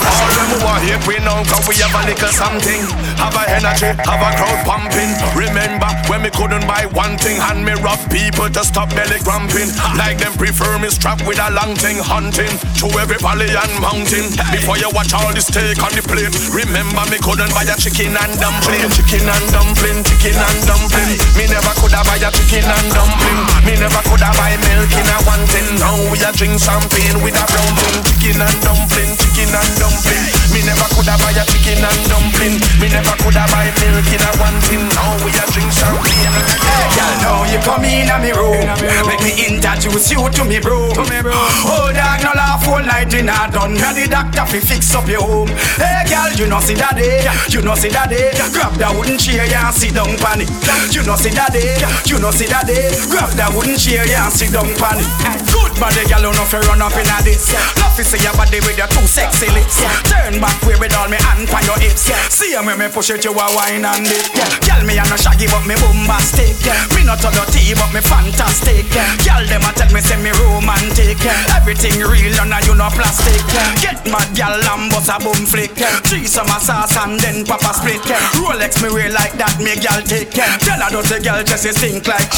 All 0.05 0.29
them 0.35 0.47
who 0.55 0.57
are 0.67 0.81
here, 0.83 0.99
we 1.07 1.17
know, 1.23 1.43
cause 1.49 1.65
we 1.67 1.75
have 1.81 1.95
a 1.95 2.01
little 2.07 2.31
something. 2.31 2.81
Have 3.21 3.35
a 3.35 3.43
energy, 3.55 3.89
have 4.05 4.23
a 4.23 4.29
crowd 4.35 4.59
pumping. 4.65 5.11
Remember 5.35 5.89
when 6.07 6.23
we 6.23 6.31
couldn't 6.31 6.65
buy 6.67 6.85
one 6.91 7.17
thing, 7.17 7.37
and 7.51 7.63
me 7.63 7.73
rough 7.81 8.03
people 8.09 8.49
to 8.49 8.61
stop 8.63 8.89
belly 8.91 9.19
cramping. 9.23 9.69
Like 9.95 10.17
them 10.19 10.33
prefer 10.33 10.77
me 10.79 10.89
strapped 10.89 11.25
with 11.27 11.39
a 11.39 11.49
long 11.51 11.75
thing, 11.75 11.97
hunting 12.01 12.51
to 12.81 12.87
every 12.99 13.17
valley 13.21 13.49
and 13.49 13.73
mountain. 13.79 14.31
Before 14.51 14.77
you 14.77 14.89
watch 14.91 15.13
all 15.13 15.31
the 15.31 15.41
steak 15.41 15.79
on 15.81 15.93
the 15.95 16.03
plate, 16.03 16.33
remember 16.51 17.03
me 17.07 17.17
couldn't 17.21 17.51
buy 17.55 17.65
a 17.65 17.75
chicken 17.77 18.15
and 18.15 18.33
dumpling. 18.37 18.89
Chicken 18.91 19.25
and 19.29 19.47
dumpling, 19.51 19.99
chicken 20.03 20.37
and 20.37 20.59
dumpling. 20.65 21.15
Me 21.37 21.45
never 21.47 21.73
could 21.79 21.95
have 21.95 22.05
buy 22.05 22.19
a 22.19 22.29
chicken 22.31 22.65
and 22.65 22.89
dumpling. 22.93 23.39
Me 23.65 23.73
never 23.77 24.01
could 24.09 24.23
have 24.23 24.35
buy 24.37 24.57
milk 24.69 24.91
in 24.93 25.07
a 25.07 25.17
one 25.27 25.45
thing. 25.49 25.67
Now 25.79 25.95
we 26.09 26.17
a 26.21 26.29
drink 26.33 26.57
champagne 26.59 27.21
with 27.21 27.37
a 27.37 27.45
brown 27.45 27.71
thing. 27.79 27.97
Chicken 28.05 28.41
and 28.41 28.59
dumpling, 28.61 29.11
chicken 29.17 29.51
and 29.53 29.71
dumpling. 29.77 30.23
Me 30.53 30.61
never 30.65 30.87
could 30.93 31.09
have 31.09 31.21
buy 31.21 31.33
a 31.35 31.43
chicken 31.45 31.81
and 31.83 32.01
dumpling. 32.09 32.55
Me 32.81 32.87
never 32.89 33.04
could 33.21 33.37
have 33.37 33.49
buy 33.51 33.69
milk 33.81 34.09
in 34.09 34.21
a 34.21 34.31
one 34.41 34.59
thing. 34.65 34.83
Now 34.95 35.13
we 35.21 35.31
a 35.35 35.43
drink 35.53 35.71
champagne. 35.71 36.35
Hey, 36.61 36.85
girl, 36.95 37.13
now 37.21 37.39
you 37.45 37.59
come 37.61 37.85
in 37.85 38.09
a 38.09 38.17
me 38.19 38.31
room. 38.33 38.65
Make 39.05 39.21
me 39.21 39.31
introduce 39.45 40.11
you 40.11 40.25
to 40.25 40.43
me 40.45 40.59
bro. 40.59 40.89
Oh, 40.95 41.91
dog, 41.93 42.19
no 42.23 42.31
laugh 42.33 42.67
all 42.67 42.81
night 42.81 43.13
we 43.13 43.21
not 43.21 43.53
done. 43.53 43.75
Now 43.75 43.93
the 43.93 44.07
doctor 44.07 44.45
fi 44.45 44.59
fix 44.59 44.93
up 44.95 45.07
your 45.07 45.21
home. 45.21 45.51
Hey, 45.77 46.07
girl, 46.09 46.31
you 46.33 46.47
know 46.47 46.59
see 46.59 46.75
that 46.75 46.95
day. 46.95 47.25
You 47.49 47.61
know 47.61 47.75
see 47.75 47.89
that 47.89 48.09
day. 48.09 48.33
Grab 48.51 48.73
that 48.81 48.95
wooden 48.95 49.17
chair 49.17 49.45
yeah, 49.45 49.67
and 49.69 49.75
sit 49.75 49.93
down 49.93 50.17
pan 50.17 50.41
it. 50.41 50.49
You 50.93 51.03
know 51.03 51.15
see 51.15 51.33
that 51.35 51.53
day. 51.53 51.77
You 52.05 52.17
know 52.19 52.31
see 52.31 52.47
that 52.47 52.65
day. 52.65 52.93
Grab 53.09 53.31
that 53.37 53.53
wooden 53.53 53.77
chair 53.77 54.05
yeah, 54.07 54.25
and 54.25 54.33
sit 54.33 54.51
down 54.51 54.69
pan 54.79 54.99
it. 54.99 55.09
Good 55.51 55.73
body, 55.77 56.03
girl, 56.09 56.31
you 56.31 56.33
know 56.33 56.47
fi 56.47 56.59
run 56.65 56.81
up 56.81 56.95
in 56.97 57.05
a 57.05 57.17
this. 57.21 57.53
Love 57.79 57.93
fi 57.93 58.03
see 58.03 58.21
your 58.23 58.33
body 58.33 58.59
with 58.65 58.77
your 58.77 58.89
two 58.89 59.05
sexy 59.05 59.51
lips. 59.51 59.83
Turn 60.09 60.39
back 60.41 60.57
way 60.63 60.77
with 60.79 60.95
all 60.95 61.09
me 61.09 61.17
hand 61.21 61.49
on 61.51 61.63
your 61.67 61.79
hips. 61.79 62.07
See 62.31 62.55
how 62.55 62.63
me 62.63 62.73
me 62.75 62.87
push 62.95 63.11
it, 63.11 63.27
you 63.27 63.35
a 63.35 63.45
wine 63.51 63.83
and 63.83 64.07
it. 64.07 64.31
Girl, 64.63 64.79
me 64.87 64.95
a 64.95 65.03
no 65.11 65.19
shaggy 65.19 65.51
but 65.51 65.67
me 65.67 65.75
bombastic. 65.75 66.55
Me 66.95 67.03
not 67.03 67.19
your 67.19 67.43
tea 67.51 67.75
but 67.75 67.91
me 67.91 67.99
fantastic. 67.99 68.87
Girl, 69.19 69.43
them 69.43 69.67
a 69.67 69.71
tell 69.75 69.91
me 69.91 69.99
say 69.99 70.15
me 70.23 70.31
romantic. 70.39 71.19
Everything 71.51 71.99
real 71.99 72.31
and 72.39 72.55
you 72.63 72.71
no 72.71 72.87
plastic. 72.95 73.43
Get 73.83 73.99
mad, 74.07 74.31
girl, 74.31 74.55
and 74.55 74.87
bust 74.87 75.11
a 75.11 75.19
boom 75.19 75.43
flick. 75.43 75.75
Three 76.07 76.23
summer 76.23 76.55
sauce 76.63 76.95
and 76.95 77.19
then 77.19 77.43
papa 77.43 77.67
a 77.67 77.73
split. 77.75 77.99
Rolex 78.39 78.79
me 78.79 78.87
wear 78.87 79.11
like 79.11 79.35
that, 79.35 79.59
me 79.59 79.75
girl 79.75 79.99
take. 80.07 80.31
Tell 80.31 80.79
her 80.79 80.95
the 80.95 81.19
girl 81.19 81.43
just 81.43 81.67
stink 81.67 82.07
like 82.07 82.31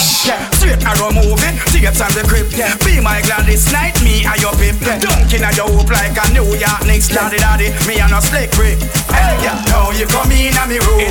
Straight 0.58 0.82
arrow 0.90 1.14
moving, 1.14 1.54
tickets 1.70 2.02
on 2.02 2.10
the 2.18 2.26
grip. 2.26 2.50
Be 2.82 2.98
my 2.98 3.22
glad 3.30 3.46
this 3.46 3.70
night, 3.70 3.94
me 4.02 4.26
and 4.26 4.42
your 4.42 4.58
pip. 4.58 4.82
Dunking 4.82 5.46
at 5.46 5.54
your 5.54 5.70
hoop 5.70 5.94
like 5.94 6.18
a 6.18 6.26
New 6.34 6.50
York 6.58 6.82
Knicks. 6.90 7.14
Daddy, 7.14 7.38
daddy, 7.38 7.70
me 7.86 8.02
and 8.02 8.10
a 8.10 8.22
slick 8.26 8.50
brick. 8.58 8.82
Hey, 9.14 9.38
yeah, 9.46 9.62
now 9.70 9.94
you 9.94 10.10
come 10.10 10.34
in 10.34 10.47
a 10.54 10.64
me 10.68 10.80
room. 10.84 11.02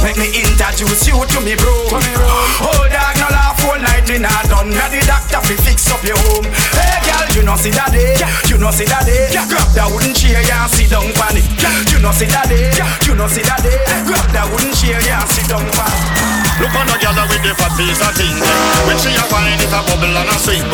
Make 0.00 0.16
me 0.16 0.28
introduce 0.32 1.06
you 1.08 1.18
to 1.18 1.38
me 1.42 1.56
bro. 1.56 1.72
Oh, 1.92 2.84
dog, 2.88 3.14
no 3.18 3.28
laugh 3.32 3.60
all 3.66 3.78
night, 3.80 4.06
we 4.08 4.18
not 4.18 4.46
done. 4.48 4.70
Now 4.70 4.88
the 4.88 5.02
doctor 5.04 5.40
fi 5.42 5.54
fix 5.60 5.90
up 5.90 6.02
your 6.04 6.16
home. 6.30 6.46
Hey, 6.72 7.02
girl, 7.04 7.26
you 7.34 7.42
know 7.42 7.56
see 7.56 7.74
that 7.74 7.92
day. 7.92 8.16
You 8.48 8.56
know 8.56 8.70
see 8.70 8.86
that 8.86 9.04
day. 9.04 9.28
Grab 9.32 9.68
that 9.74 9.88
wooden 9.92 10.14
chair, 10.14 10.40
yeah, 10.44 10.66
sit 10.70 10.90
down 10.90 11.10
pan 11.18 11.36
it. 11.36 11.46
You 11.92 11.98
know 11.98 12.12
see 12.12 12.30
that 12.30 12.48
day. 12.48 12.70
You 13.04 13.14
know 13.18 13.28
see 13.28 13.44
that 13.44 13.60
day. 13.60 13.76
Grab 14.06 14.26
that 14.32 14.46
wooden 14.48 14.72
chair, 14.72 15.00
yeah, 15.04 15.24
sit 15.28 15.48
down 15.48 15.66
pan 15.74 15.90
it. 15.90 16.62
Look 16.62 16.72
on 16.72 16.88
the 16.88 16.96
girl 16.96 17.20
with 17.28 17.42
the 17.44 17.52
fat 17.52 17.72
piece 17.76 18.00
of 18.00 18.16
thing. 18.16 18.36
When 18.88 18.96
she 18.96 19.12
a 19.12 19.24
wine, 19.28 19.60
it 19.60 19.68
a 19.68 19.80
bubble 19.84 20.08
and 20.08 20.30
a 20.30 20.36
swing. 20.40 20.64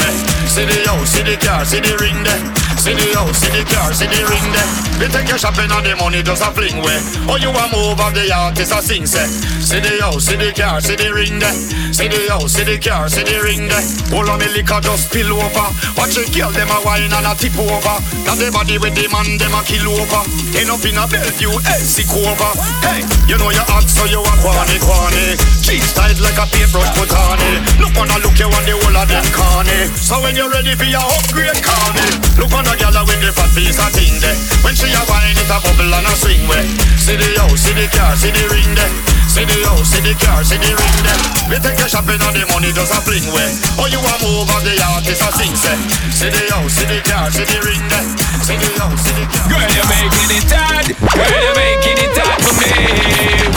See 0.46 0.66
the 0.68 0.78
house, 0.86 1.10
see 1.10 1.24
the 1.26 1.36
car, 1.40 1.64
see 1.64 1.80
the 1.80 1.96
ring 1.98 2.22
there. 2.22 2.61
See 2.82 2.98
the 2.98 3.14
house, 3.14 3.38
see 3.38 3.54
the 3.54 3.62
car, 3.62 3.94
see 3.94 4.10
the 4.10 4.26
ring 4.26 4.42
there. 4.50 4.66
They 4.98 5.06
take 5.06 5.30
your 5.30 5.38
shopping 5.38 5.70
and 5.70 5.86
the 5.86 5.94
money 5.94 6.18
just 6.18 6.42
a 6.42 6.50
fling 6.50 6.82
way. 6.82 6.98
Oh, 7.30 7.38
you 7.38 7.54
a 7.54 7.64
move 7.70 8.02
of 8.02 8.10
the 8.10 8.26
artist 8.34 8.74
a 8.74 8.82
sing 8.82 9.06
say. 9.06 9.30
See 9.62 9.78
the 9.78 10.02
house, 10.02 10.26
see 10.26 10.34
the 10.34 10.50
car, 10.50 10.82
see 10.82 10.98
the 10.98 11.14
ring 11.14 11.38
there. 11.38 11.54
See 11.94 12.10
the 12.10 12.26
house, 12.26 12.58
see 12.58 12.66
the 12.66 12.82
car, 12.82 13.06
see 13.06 13.22
the 13.22 13.38
ring 13.38 13.70
there. 13.70 13.86
All 14.10 14.26
of 14.26 14.34
me 14.34 14.50
liquor 14.50 14.82
just 14.82 15.14
spill 15.14 15.30
over. 15.30 15.68
Watch 15.94 16.18
the 16.18 16.26
girl 16.34 16.50
them 16.50 16.74
a 16.74 16.82
wine 16.82 17.06
and 17.06 17.22
a 17.22 17.38
tip 17.38 17.54
over. 17.54 18.02
Got 18.26 18.42
the 18.42 18.50
body 18.50 18.82
with 18.82 18.98
the 18.98 19.06
man 19.14 19.30
them 19.38 19.54
a 19.54 19.62
kill 19.62 19.86
over. 19.86 20.22
End 20.58 20.66
up 20.66 20.82
in 20.82 20.98
a 20.98 21.06
Bellevue, 21.06 21.54
Elsie 21.54 22.02
Cover. 22.02 22.50
Hey, 22.82 23.06
you 23.30 23.38
know 23.38 23.54
you 23.54 23.62
hot 23.70 23.86
so 23.86 24.10
you 24.10 24.18
a 24.18 24.34
quani 24.42 24.82
quani. 24.82 25.38
Jeans 25.62 25.94
tight 25.94 26.18
like 26.18 26.34
a 26.34 26.50
paintbrush 26.50 26.90
put 26.98 27.14
on 27.14 27.38
it. 27.46 27.62
Look 27.78 27.94
on 27.94 28.10
a 28.10 28.18
look 28.26 28.34
you 28.42 28.50
on 28.50 28.66
the 28.66 28.74
whole 28.74 28.98
of 28.98 29.06
them 29.06 29.22
corny. 29.30 29.86
So 29.94 30.18
when 30.18 30.34
you're 30.34 30.50
ready 30.50 30.74
for 30.74 30.90
your 30.90 31.06
upgrade, 31.22 31.62
me. 31.94 32.06
Look 32.42 32.50
on 32.58 32.71
the 32.72 32.80
girl 32.80 33.04
with 33.04 33.20
the 33.20 33.30
fat 33.32 33.50
face 33.52 33.76
a 33.76 33.86
thing 33.92 34.16
there. 34.20 34.36
When 34.64 34.74
she 34.74 34.88
a 34.88 35.02
wine, 35.08 35.36
it 35.36 35.50
a 35.50 35.56
bubble 35.60 35.92
and 35.92 36.06
a 36.08 36.14
swing 36.16 36.44
way. 36.48 36.64
See 36.96 37.16
the 37.16 37.28
house, 37.36 37.60
see 37.60 37.74
the 37.76 37.86
car, 37.92 38.16
see 38.16 38.32
the 38.32 38.44
ring 38.48 38.72
there. 38.72 38.92
See 39.28 39.44
the 39.44 39.56
house, 39.68 39.92
see 39.92 40.00
the 40.00 40.14
car, 40.16 40.40
see 40.44 40.56
the 40.56 40.72
ring 40.72 40.98
there. 41.04 41.20
We 41.48 41.56
take 41.60 41.76
your 41.76 41.88
shopping 41.88 42.20
and 42.20 42.36
the 42.36 42.44
money 42.52 42.72
just 42.72 42.92
a 42.92 43.00
fling 43.04 43.28
way. 43.32 43.48
Oh, 43.76 43.88
you 43.88 44.00
a 44.00 44.14
move 44.24 44.48
on 44.52 44.62
the 44.64 44.72
artist 44.80 45.20
a 45.20 45.30
sing 45.36 45.56
say. 45.56 45.76
See 46.12 46.30
the 46.32 46.42
house, 46.52 46.72
see 46.72 46.88
the 46.88 47.00
car, 47.04 47.28
see 47.28 47.44
the 47.44 47.58
ring 47.60 47.84
there. 47.92 48.06
See 48.40 48.56
the 48.56 48.68
house, 48.80 49.00
see 49.04 49.16
the 49.16 49.26
car. 49.28 49.46
Girl, 49.52 49.72
you're 49.72 49.90
making 49.92 50.30
it 50.32 50.52
hard. 50.52 50.86
Girl, 50.96 51.40
you're 51.44 51.58
making 51.58 51.98
it 52.00 52.16
hard 52.16 52.40
for 52.40 52.54
me. 52.56 52.72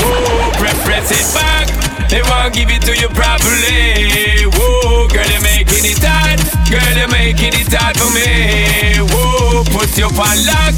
Whoa, 0.01 0.51
press, 0.59 0.79
press 0.83 1.07
it 1.11 1.27
back. 1.35 1.67
They 2.11 2.21
won't 2.25 2.51
give 2.51 2.69
it 2.71 2.83
to 2.87 2.93
you 2.95 3.09
properly. 3.15 4.47
Whoa, 4.49 5.07
girl, 5.07 5.27
you're 5.27 5.43
making 5.43 5.87
it 5.87 6.03
hard. 6.03 6.54
Girl, 6.65 6.97
you're 6.97 7.11
making 7.13 7.53
it 7.53 7.69
hard 7.69 7.93
for 7.93 8.09
me. 8.09 8.97
Whoa, 9.13 9.61
put 9.69 9.93
you 9.97 10.09
on 10.09 10.37
lock. 10.49 10.73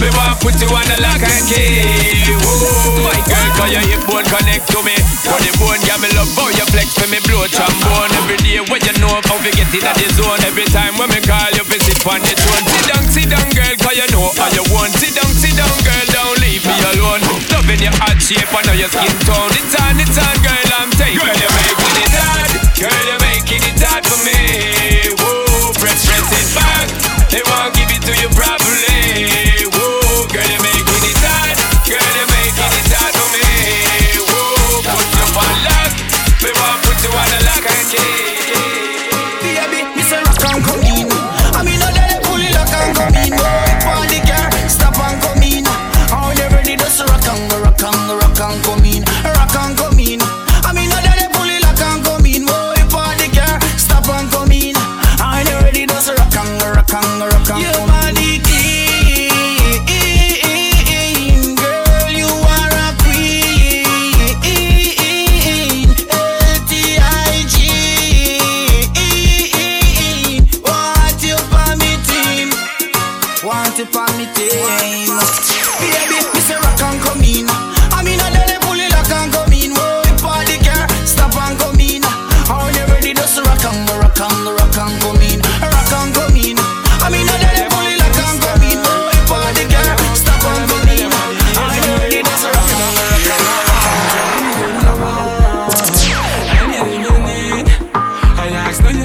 Me 0.00 0.08
want 0.16 0.36
put 0.40 0.56
you 0.60 0.68
on 0.68 0.84
the 0.84 0.96
lock 1.00 1.20
and 1.20 1.44
key. 1.48 2.28
Whoa, 2.28 3.04
my 3.04 3.16
girl, 3.24 3.48
cause 3.56 3.72
your 3.72 3.84
hip 3.88 4.04
bone 4.04 4.24
connect 4.28 4.68
to 4.68 4.84
me. 4.84 4.96
When 5.28 5.40
the 5.40 5.52
bone 5.56 5.80
got 5.88 6.00
me 6.04 6.08
love 6.12 6.28
how 6.36 6.52
you 6.52 6.64
flex 6.68 6.92
for 6.92 7.08
me 7.08 7.20
blow 7.24 7.48
trombone 7.48 8.12
every 8.20 8.36
day. 8.44 8.60
When 8.68 8.84
you 8.84 8.94
know 9.00 9.16
how 9.28 9.40
we 9.40 9.48
get 9.56 9.72
in 9.72 9.80
the 9.80 10.06
zone. 10.12 10.40
Every 10.44 10.68
time 10.68 10.96
when 11.00 11.08
me 11.08 11.24
call 11.24 11.52
you, 11.56 11.64
visit 11.64 12.00
on 12.04 12.20
the 12.20 12.36
throne. 12.36 12.64
Sit 12.68 12.84
down, 12.92 13.04
sit 13.08 13.26
down, 13.32 13.48
girl, 13.56 13.74
cause 13.80 13.96
you 13.96 14.08
know 14.12 14.28
how 14.36 14.52
you 14.52 14.64
want. 14.72 14.92
Sit 14.92 15.16
down, 15.16 15.32
sit 15.32 15.56
down, 15.56 15.72
girl, 15.84 16.06
don't 16.12 16.36
leave 16.44 16.64
me 16.68 16.76
alone. 16.96 17.24
Loving 17.48 17.80
your 17.80 17.96
hot 17.96 18.20
shape, 18.20 18.44
I 18.52 18.60
know 18.68 18.76
your 18.76 18.92
skin 18.92 19.16
tone. 19.24 19.52
It's 19.56 19.72
on, 19.72 19.96
it's 20.00 20.20
on, 20.20 20.36
girl, 20.44 20.68
I'm 20.84 20.92
taking 21.00 21.16
Girl, 21.16 21.32
you're 21.32 21.56
making 21.56 21.96
it 22.04 22.12
hard. 22.12 22.49
Girl, 22.80 22.88
you're 23.04 23.20
making 23.20 23.60
it 23.60 23.76
hard 23.84 24.06
for 24.06 24.16
me. 24.24 25.12
Whoa, 25.20 25.70
press, 25.76 26.06
press 26.06 26.32
it 26.32 26.48
back. 26.56 26.88
They 27.28 27.42
won't 27.44 27.74
give 27.76 27.90
it 27.92 28.00
to 28.08 28.12
you 28.16 28.30
properly. 28.32 29.39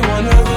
Asked, 0.08 0.46
do 0.46 0.55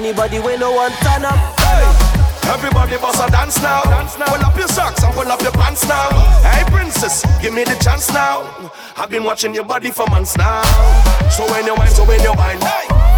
Anybody 0.00 0.40
we 0.40 0.56
no 0.56 0.72
want 0.72 0.94
turn 1.04 1.26
up. 1.26 1.36
Everybody 2.48 2.96
bust 2.96 3.20
a 3.20 3.30
dance 3.30 3.60
now. 3.60 3.82
dance 3.82 4.16
now. 4.16 4.32
Pull 4.32 4.46
up 4.46 4.56
your 4.56 4.66
socks 4.66 5.04
and 5.04 5.12
pull 5.12 5.28
up 5.28 5.42
your 5.42 5.52
pants 5.52 5.86
now. 5.86 6.08
Hey 6.40 6.64
princess, 6.72 7.20
give 7.42 7.52
me 7.52 7.64
the 7.64 7.76
chance 7.84 8.08
now. 8.08 8.72
I've 8.96 9.10
been 9.10 9.24
watching 9.24 9.54
your 9.54 9.64
body 9.64 9.90
for 9.90 10.06
months 10.06 10.38
now. 10.38 10.62
So 11.28 11.44
when 11.52 11.66
you 11.66 11.74
whine, 11.74 11.90
so 11.90 12.06
when 12.06 12.18
you 12.22 12.32
whine, 12.32 12.56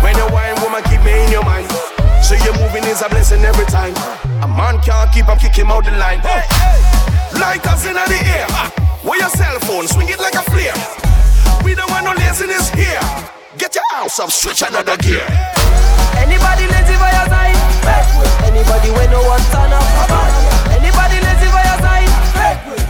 when 0.03 0.17
you 0.17 0.27
whine, 0.35 0.59
woman, 0.61 0.83
keep 0.91 0.99
me 1.07 1.23
in 1.23 1.31
your 1.31 1.45
mind. 1.45 1.71
So 2.19 2.35
your 2.43 2.59
moving 2.59 2.83
is 2.91 3.01
a 3.01 3.09
blessing 3.09 3.45
every 3.45 3.67
time. 3.67 3.95
A 4.43 4.49
man 4.49 4.83
can't 4.83 5.07
keep, 5.13 5.29
I'm 5.29 5.39
kicking 5.39 5.71
out 5.71 5.85
the 5.85 5.93
line. 5.93 6.19
Lighters 7.39 7.87
in 7.87 7.95
the 7.95 8.21
air. 8.27 8.51
Where 9.07 9.21
your 9.21 9.31
cell 9.31 9.57
phone, 9.71 9.87
swing 9.87 10.09
it 10.09 10.19
like 10.19 10.35
a 10.35 10.43
flare. 10.51 10.75
We 11.63 11.77
don't 11.77 11.89
want 11.95 12.07
no 12.07 12.13
laziness 12.19 12.71
here. 12.71 13.42
Get 13.59 13.75
your 13.75 13.85
house 13.93 14.19
up, 14.19 14.31
switch 14.31 14.63
another 14.65 14.97
gear. 14.97 15.21
Anybody 16.17 16.65
lazy 16.73 16.97
by 16.97 17.13
your 17.13 17.29
side? 17.29 17.53
Anybody 18.49 18.89
we 18.97 19.05
no 19.13 19.21
want 19.29 19.45
turn 19.53 19.69
up? 19.69 19.85
Anybody 20.73 21.21
lazy 21.21 21.53
by 21.53 21.61
your 21.61 21.77
side? 21.85 22.09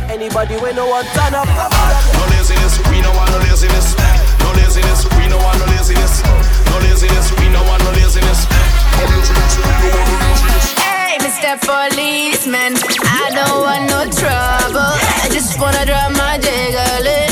Anybody 0.06 0.54
we 0.62 0.70
no 0.70 0.86
want 0.86 1.10
turn 1.18 1.34
up? 1.34 1.50
No 1.50 2.22
laziness, 2.30 2.78
we 2.86 3.02
no 3.02 3.10
want 3.10 3.34
no 3.34 3.42
laziness. 3.42 3.98
No 4.38 4.54
laziness, 4.54 5.02
we 5.18 5.26
no 5.26 5.36
want 5.42 5.58
no 5.58 5.66
laziness. 5.66 6.22
No 6.22 6.78
laziness, 6.78 7.34
we 7.42 7.50
no 7.50 7.58
want 7.66 7.82
no 7.82 7.90
laziness. 7.98 8.46
No 8.46 9.02
laziness, 9.10 9.58
we 9.58 9.66
no 9.66 9.98
want 9.98 9.98
no 9.98 10.30
laziness. 10.38 10.78
Hey, 10.78 11.18
Mr. 11.26 11.58
Policeman, 11.58 12.78
I 13.02 13.34
don't 13.34 13.66
want 13.66 13.90
no 13.90 14.06
trouble. 14.14 14.94
I 14.94 15.26
just 15.26 15.58
wanna 15.58 15.84
drop 15.84 16.14
my 16.14 16.38
jiggle 16.38 17.02
it 17.02 17.31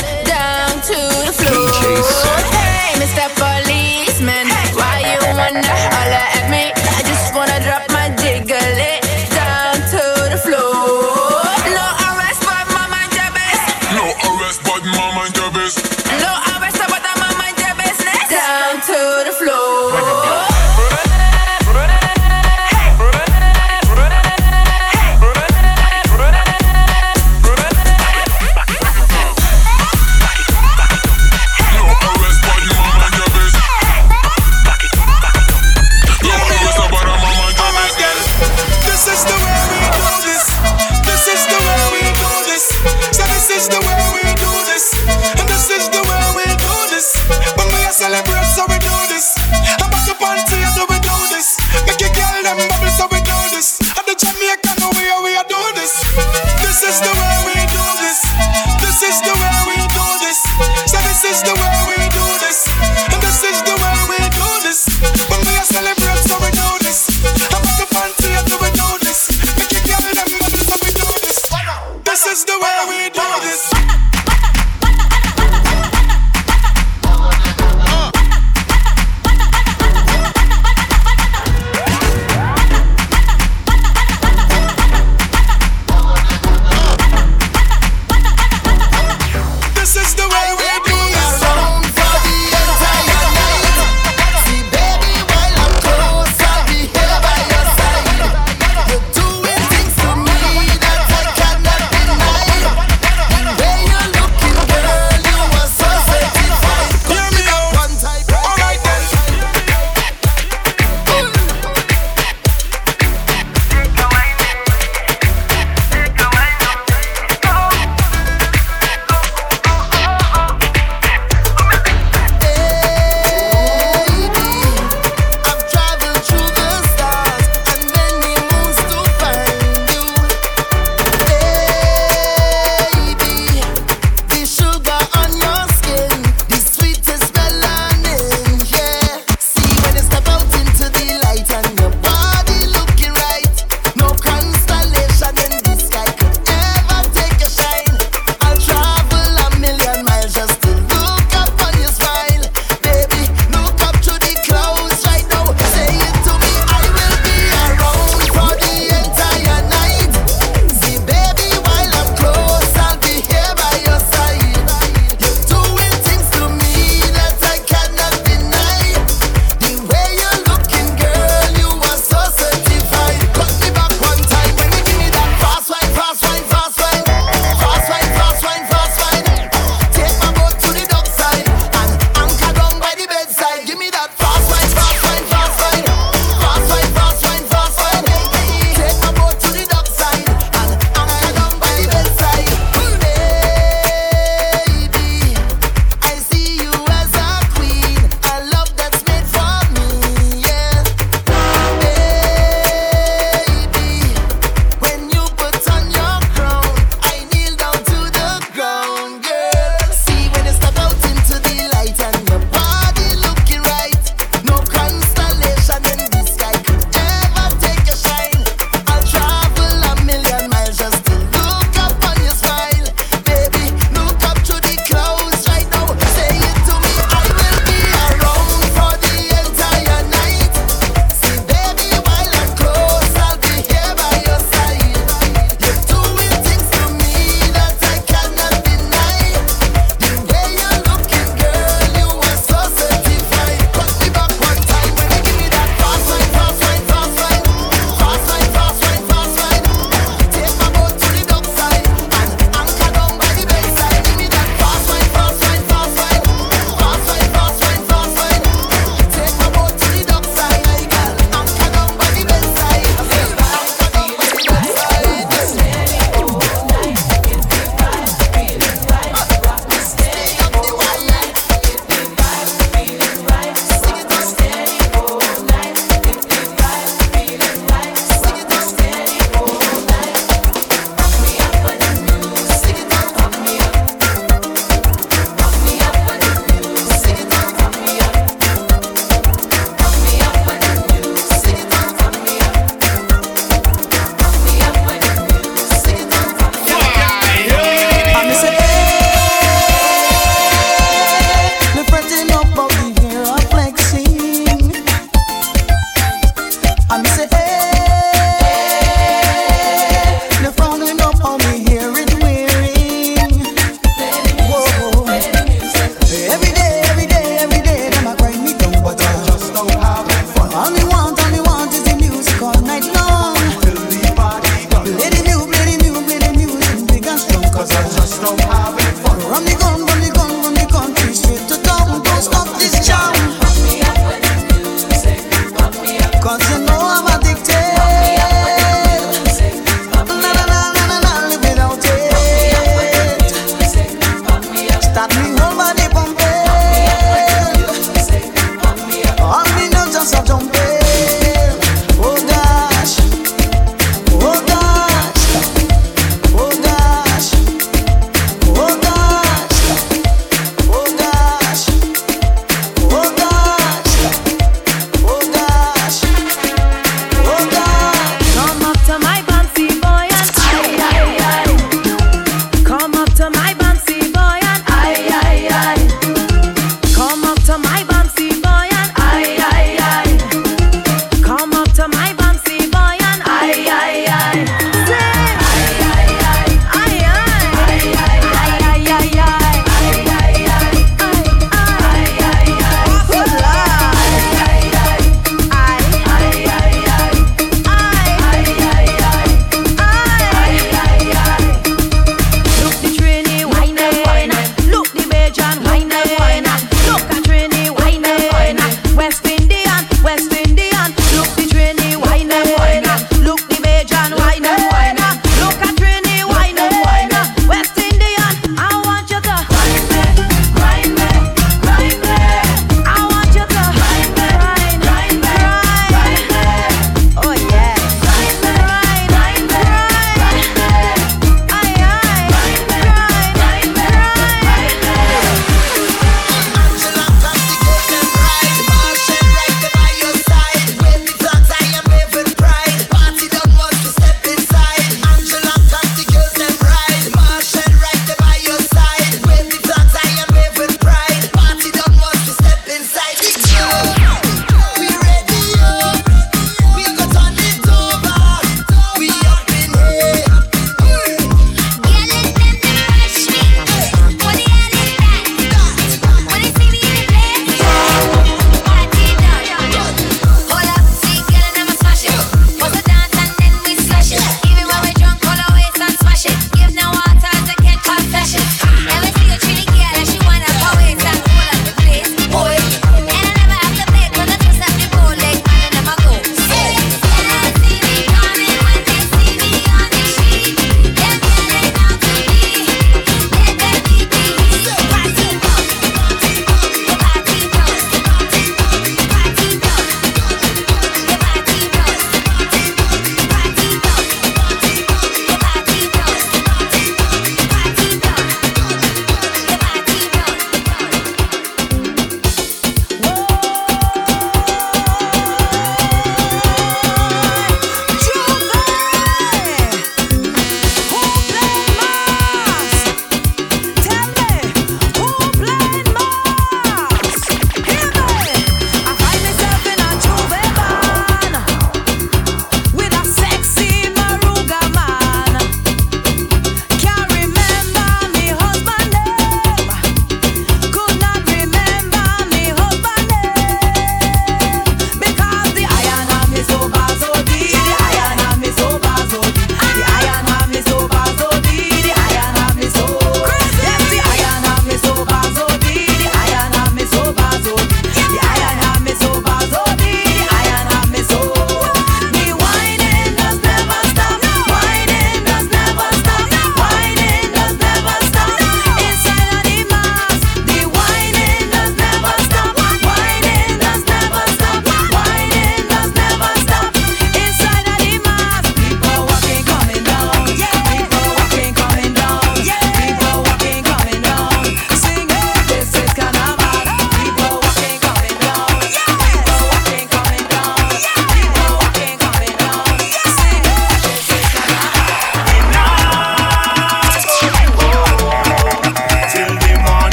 to 0.81 0.93
the 0.93 1.33
floor. 1.33 1.69
Hey, 2.57 2.97
Mr. 2.97 3.29
Policeman, 3.37 4.47
why 4.73 4.97
you 5.05 5.19
wanna 5.37 5.61
holler 5.61 6.25
at 6.37 6.49
me? 6.49 6.73
I 6.73 7.03
just 7.05 7.35
wanna 7.35 7.59
drop 7.61 7.90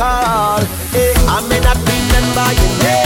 call. 0.00 0.64
Hey, 0.96 1.12
I 1.28 1.38
may 1.48 1.60
not 1.60 1.76
remember 1.76 2.46
your 2.58 2.74
name. 2.84 2.99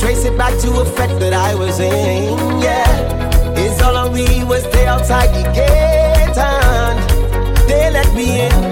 Trace 0.00 0.24
it 0.24 0.38
back 0.38 0.58
to 0.60 0.80
a 0.80 0.84
fact 0.86 1.20
that 1.20 1.34
I 1.34 1.54
was 1.54 1.78
in, 1.78 2.38
yeah. 2.62 3.52
It's 3.54 3.82
all 3.82 3.96
on 3.96 4.14
me 4.14 4.42
was 4.44 4.62
stay 4.64 4.86
outside 4.86 5.28
the 5.28 5.42
gate 5.52 6.38
and 6.38 7.68
they 7.68 7.90
let 7.90 8.14
me 8.14 8.40
in. 8.46 8.69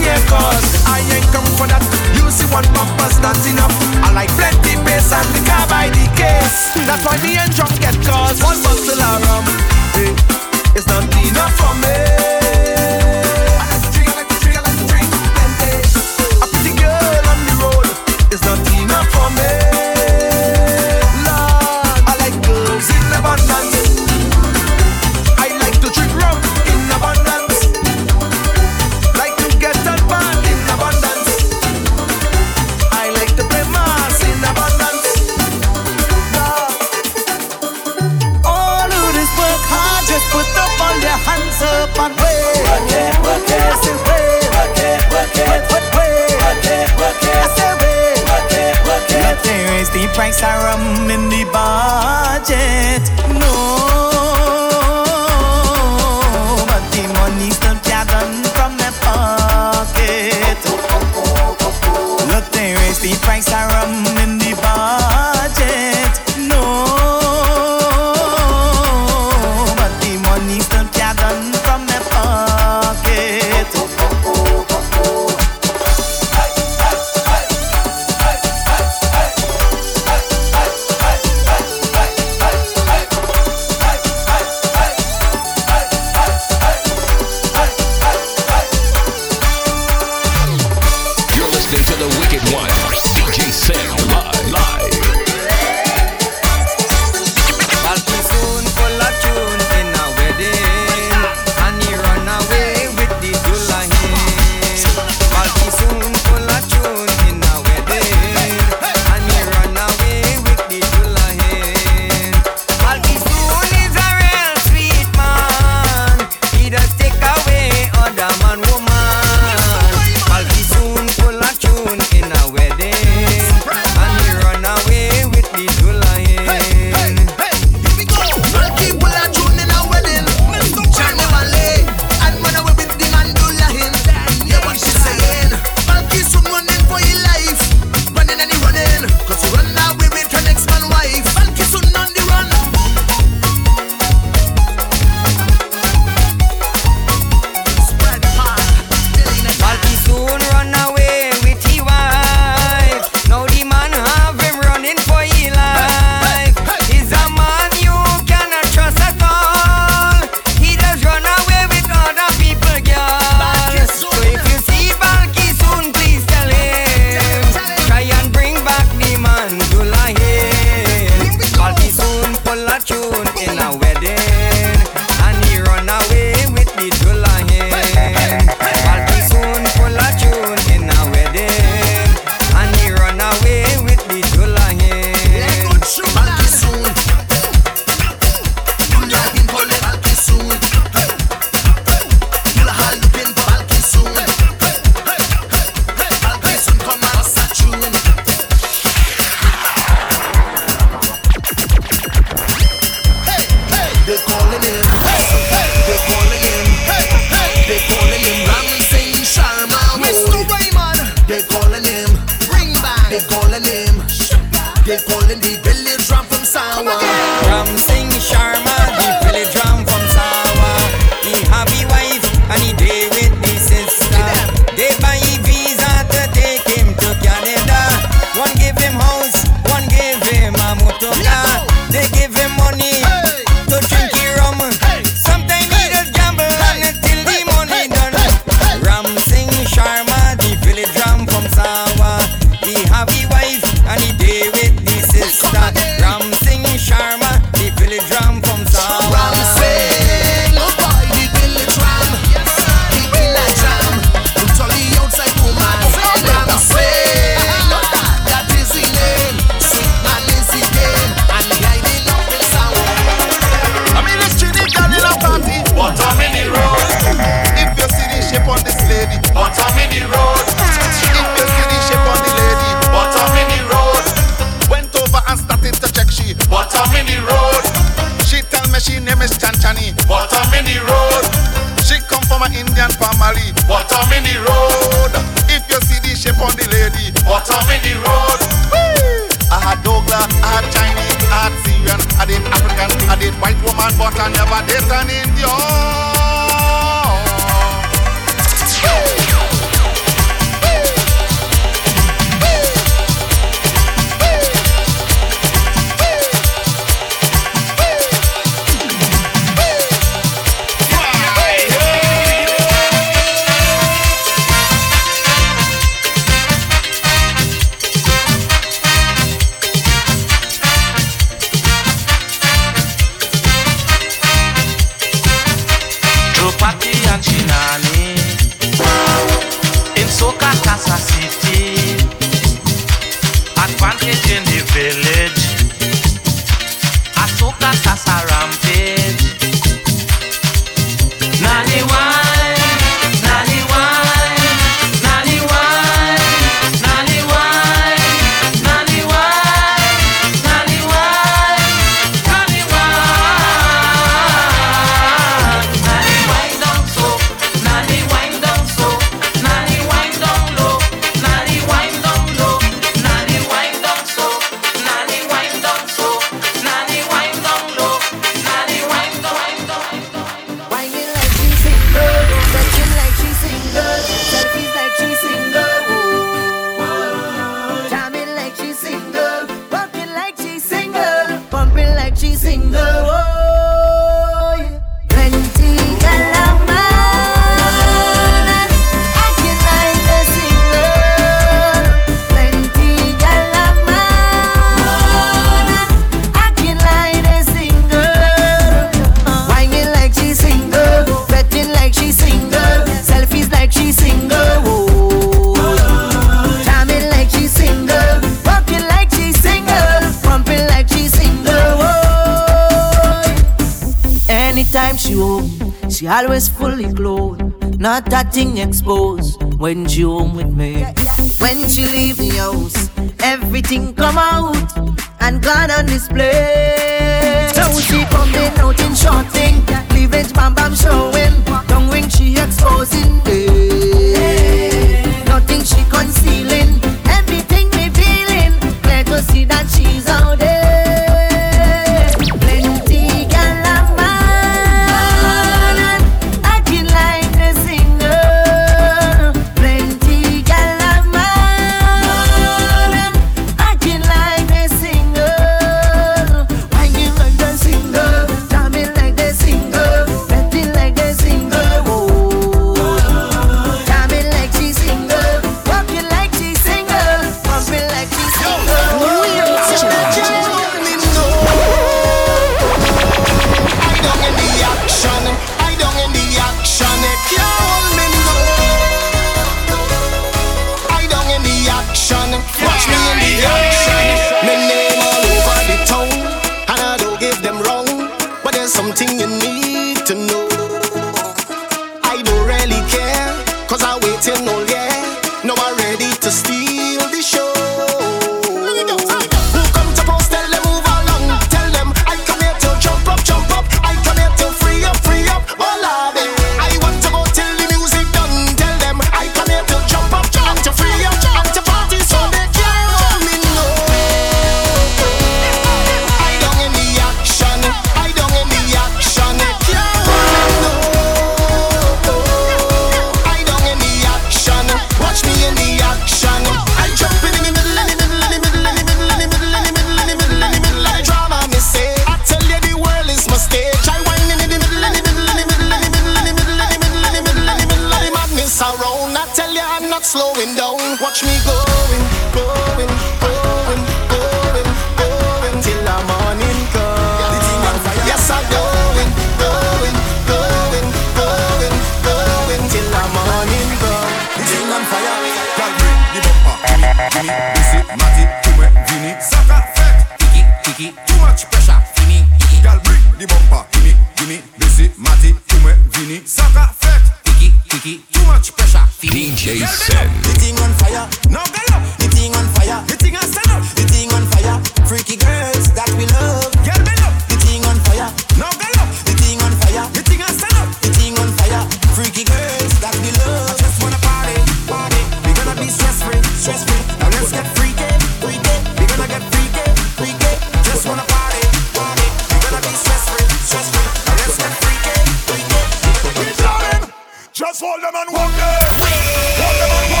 motherfuckers. 598.37 599.39
Walk 599.39 599.57
them 599.59 600.00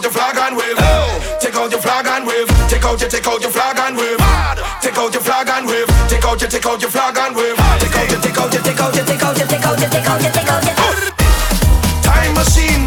out 0.00 0.04
your 0.04 0.12
flag 0.12 0.36
and 0.38 0.56
wave. 0.56 0.76
Oh. 0.78 1.38
Take 1.40 1.54
out 1.56 1.70
your 1.70 1.80
flag 1.80 2.06
and 2.06 2.26
wave. 2.26 2.48
Take 2.68 2.84
out 2.84 3.00
your, 3.00 3.10
take 3.10 3.26
out 3.26 3.40
your 3.42 3.50
flag 3.50 3.78
and 3.78 3.96
wave. 3.96 4.18
Mad. 4.18 4.58
Take 4.80 4.96
out 4.96 5.12
your 5.12 5.22
flag 5.22 5.48
and 5.48 5.66
wave. 5.66 5.86
Take 6.08 6.24
out 6.24 6.40
your, 6.40 6.48
take 6.48 6.64
out 6.64 6.80
your 6.80 6.90
flag 6.90 7.18
and 7.18 7.36
wave. 7.36 7.56
Take 7.80 7.96
out 7.96 8.10
your, 8.10 8.20
take 8.20 8.38
out 8.38 8.52
your, 8.52 8.62
take 8.62 8.80
out 8.80 8.94
your, 8.96 9.04
take 9.04 9.22
out 9.22 9.36
your, 9.36 9.46
take 9.46 9.66
out 9.66 9.80
your, 9.80 9.90
take 9.90 10.08
out 10.08 10.22
your, 10.22 10.32
take 10.32 10.48
out 10.48 10.64
your. 10.64 12.02
Time 12.02 12.34
machine. 12.34 12.79